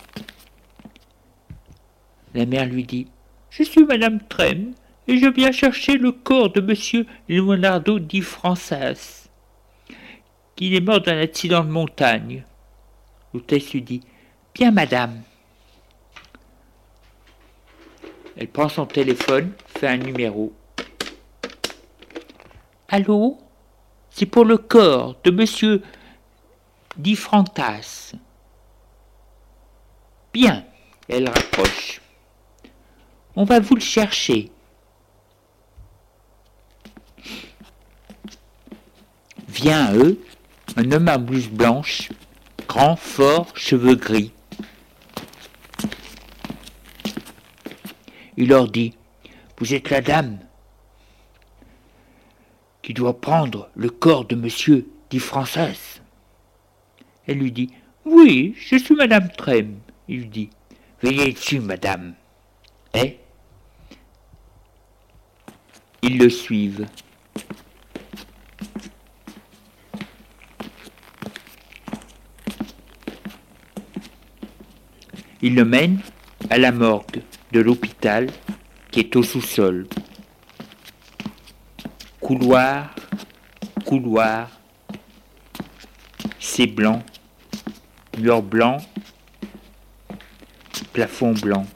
La 2.32 2.46
mère 2.46 2.66
lui 2.66 2.84
dit 2.84 3.08
Je 3.50 3.64
suis 3.64 3.82
Madame 3.82 4.20
Trem, 4.28 4.72
et 5.08 5.18
je 5.18 5.26
viens 5.26 5.50
chercher 5.50 5.98
le 5.98 6.12
corps 6.12 6.52
de 6.52 6.60
monsieur 6.60 7.06
Leonardo 7.28 7.98
di 7.98 8.20
Frances, 8.20 9.28
qui 10.54 10.76
est 10.76 10.80
mort 10.80 11.00
d'un 11.00 11.18
accident 11.18 11.64
de 11.64 11.70
montagne. 11.70 12.44
L'hôtesse 13.34 13.72
lui 13.72 13.82
dit 13.82 14.00
Bien, 14.54 14.70
madame. 14.70 15.22
Elle 18.36 18.46
prend 18.46 18.68
son 18.68 18.86
téléphone, 18.86 19.50
fait 19.66 19.88
un 19.88 19.96
numéro. 19.96 20.54
Allô? 22.90 23.38
C'est 24.10 24.26
pour 24.26 24.44
le 24.44 24.58
corps 24.58 25.16
de 25.22 25.30
monsieur 25.30 25.82
Di 26.96 27.14
Frantas. 27.14 28.12
Bien, 30.32 30.64
elle 31.08 31.28
rapproche. 31.28 32.00
On 33.36 33.44
va 33.44 33.60
vous 33.60 33.76
le 33.76 33.80
chercher. 33.80 34.50
vient 39.60 39.86
à 39.86 39.94
eux 39.94 40.18
un 40.76 40.90
homme 40.92 41.08
à 41.08 41.18
blouse 41.18 41.48
blanche, 41.48 42.08
grand, 42.66 42.96
fort, 42.96 43.48
cheveux 43.54 43.96
gris. 43.96 44.32
Il 48.36 48.48
leur 48.48 48.68
dit 48.68 48.94
Vous 49.58 49.74
êtes 49.74 49.90
la 49.90 50.00
dame 50.00 50.38
qui 52.90 52.94
doit 52.94 53.20
prendre 53.20 53.70
le 53.76 53.88
corps 53.88 54.24
de 54.24 54.34
monsieur 54.34 54.84
dit 55.10 55.20
Française. 55.20 56.02
Elle 57.24 57.38
lui 57.38 57.52
dit 57.52 57.70
Oui, 58.04 58.56
je 58.58 58.74
suis 58.74 58.96
madame 58.96 59.28
Trem. 59.30 59.76
Il 60.08 60.22
lui 60.22 60.26
dit 60.26 60.50
Veillez 61.00 61.32
dessus, 61.32 61.60
madame. 61.60 62.14
Et 62.94 63.18
ils 66.02 66.18
le 66.18 66.28
suivent. 66.28 66.88
Il 75.40 75.54
le 75.54 75.64
mène 75.64 76.00
à 76.50 76.58
la 76.58 76.72
morgue 76.72 77.22
de 77.52 77.60
l'hôpital 77.60 78.26
qui 78.90 78.98
est 78.98 79.14
au 79.14 79.22
sous-sol. 79.22 79.86
Couloir, 82.30 82.94
couloir, 83.84 84.48
c'est 86.38 86.68
blanc, 86.68 87.02
mur 88.18 88.40
blanc, 88.40 88.76
plafond 90.92 91.32
blanc. 91.32 91.66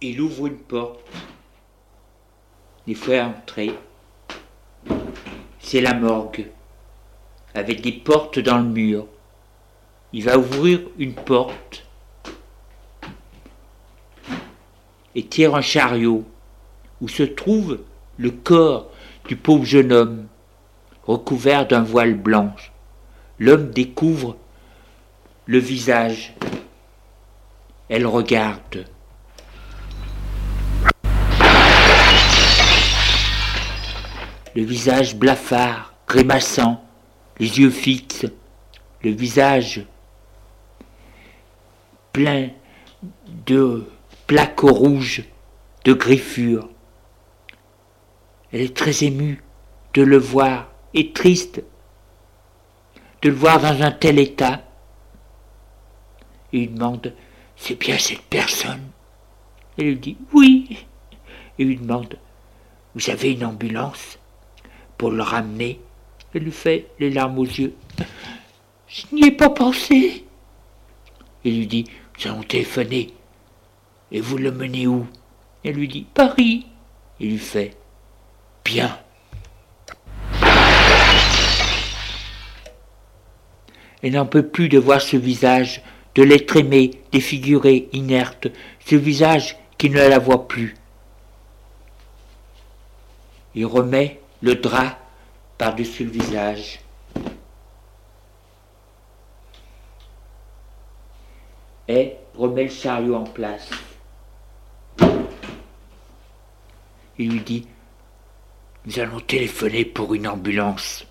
Il 0.00 0.18
ouvre 0.22 0.46
une 0.46 0.56
porte. 0.56 1.00
Il 2.86 2.96
faut 2.96 3.12
entrer. 3.12 3.78
C'est 5.58 5.82
la 5.82 5.92
morgue 5.92 6.46
avec 7.52 7.82
des 7.82 7.92
portes 7.92 8.38
dans 8.38 8.60
le 8.60 8.64
mur. 8.64 9.06
Il 10.14 10.24
va 10.24 10.38
ouvrir 10.38 10.80
une 10.96 11.14
porte 11.14 11.81
et 15.14 15.24
tire 15.24 15.54
un 15.54 15.60
chariot 15.60 16.24
où 17.00 17.08
se 17.08 17.22
trouve 17.22 17.80
le 18.18 18.30
corps 18.30 18.90
du 19.28 19.36
pauvre 19.36 19.64
jeune 19.64 19.92
homme 19.92 20.26
recouvert 21.06 21.66
d'un 21.66 21.82
voile 21.82 22.14
blanche. 22.14 22.72
L'homme 23.38 23.70
découvre 23.70 24.36
le 25.46 25.58
visage. 25.58 26.34
Elle 27.88 28.06
regarde. 28.06 28.86
Le 34.54 34.62
visage 34.62 35.16
blafard, 35.16 35.94
grimaçant, 36.06 36.84
les 37.38 37.58
yeux 37.58 37.70
fixes, 37.70 38.26
le 39.02 39.10
visage 39.10 39.84
plein 42.12 42.50
de 43.46 43.86
plaques 44.32 44.60
rouges, 44.60 45.24
de 45.84 45.92
griffures. 45.92 46.70
Elle 48.50 48.62
est 48.62 48.74
très 48.74 49.04
émue 49.04 49.44
de 49.92 50.00
le 50.00 50.16
voir 50.16 50.72
et 50.94 51.12
triste 51.12 51.62
de 53.20 53.28
le 53.28 53.34
voir 53.34 53.60
dans 53.60 53.82
un 53.82 53.90
tel 53.90 54.18
état. 54.18 54.62
il 56.50 56.72
demande 56.72 57.14
C'est 57.56 57.78
bien 57.78 57.98
cette 57.98 58.22
personne? 58.22 58.88
Elle 59.76 59.88
lui 59.88 59.96
dit 59.96 60.16
Oui. 60.32 60.86
Il 61.58 61.78
demande 61.78 62.18
Vous 62.94 63.10
avez 63.10 63.32
une 63.32 63.44
ambulance 63.44 64.18
pour 64.96 65.10
le 65.10 65.22
ramener? 65.22 65.78
Elle 66.32 66.44
lui 66.44 66.52
fait 66.52 66.86
les 66.98 67.10
larmes 67.10 67.38
aux 67.38 67.44
yeux. 67.44 67.74
Je 68.88 69.02
n'y 69.12 69.26
ai 69.26 69.30
pas 69.30 69.50
pensé. 69.50 70.24
Il 71.44 71.58
lui 71.58 71.66
dit 71.66 71.84
Nous 72.18 72.30
allons 72.30 72.42
téléphoner. 72.42 73.12
Et 74.12 74.20
vous 74.20 74.36
le 74.36 74.52
menez 74.52 74.86
où? 74.86 75.06
Elle 75.64 75.76
lui 75.76 75.88
dit 75.88 76.06
Paris. 76.14 76.66
Il 77.18 77.30
lui 77.30 77.38
fait 77.38 77.76
Bien. 78.62 78.98
Elle 84.02 84.12
n'en 84.12 84.26
peut 84.26 84.46
plus 84.46 84.68
de 84.68 84.78
voir 84.78 85.00
ce 85.00 85.16
visage, 85.16 85.82
de 86.14 86.22
l'être 86.22 86.56
aimé, 86.56 86.90
défiguré, 87.10 87.88
inerte, 87.92 88.48
ce 88.84 88.96
visage 88.96 89.56
qui 89.78 89.88
ne 89.88 89.96
la 89.96 90.18
voit 90.18 90.46
plus. 90.46 90.74
Il 93.54 93.64
remet 93.64 94.20
le 94.42 94.56
drap 94.56 94.98
par-dessus 95.56 96.04
le 96.04 96.10
visage. 96.10 96.80
Et 101.88 102.16
remet 102.34 102.64
le 102.64 102.70
chariot 102.70 103.14
en 103.14 103.24
place. 103.24 103.68
Il 107.18 107.30
lui 107.30 107.40
dit 107.40 107.66
Nous 108.86 108.98
allons 108.98 109.20
téléphoner 109.20 109.84
pour 109.84 110.14
une 110.14 110.26
ambulance. 110.26 111.06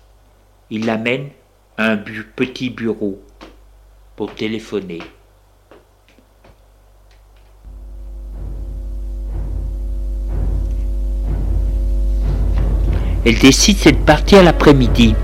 Il 0.70 0.86
l'amène 0.86 1.28
à 1.76 1.90
un 1.90 1.96
petit 1.96 2.70
bureau 2.70 3.22
pour 4.16 4.34
téléphoner. 4.34 5.00
Elle 13.24 13.38
décide 13.38 13.76
cette 13.76 14.04
partir 14.04 14.42
l'après-midi. 14.42 15.14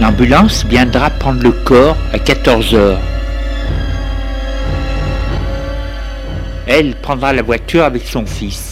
L'ambulance 0.00 0.64
viendra 0.64 1.10
prendre 1.10 1.42
le 1.42 1.52
corps 1.52 1.96
à 2.14 2.18
14 2.18 2.74
heures. 2.74 3.00
Elle 6.66 6.94
prendra 6.96 7.34
la 7.34 7.42
voiture 7.42 7.84
avec 7.84 8.06
son 8.06 8.24
fils. 8.24 8.67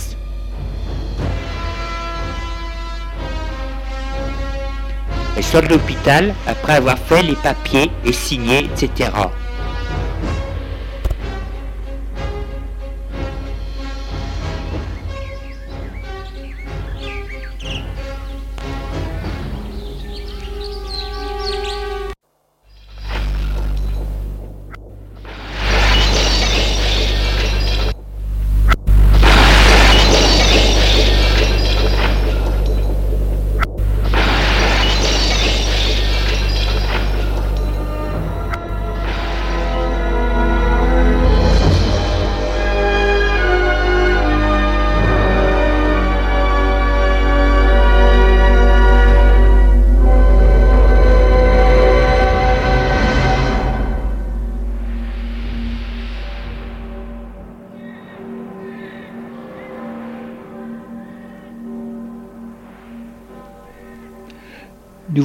Elle 5.36 5.44
sort 5.44 5.62
de 5.62 5.68
l'hôpital 5.68 6.34
après 6.46 6.74
avoir 6.74 6.98
fait 6.98 7.22
les 7.22 7.34
papiers 7.36 7.90
et 8.04 8.12
signé, 8.12 8.64
etc. 8.64 9.10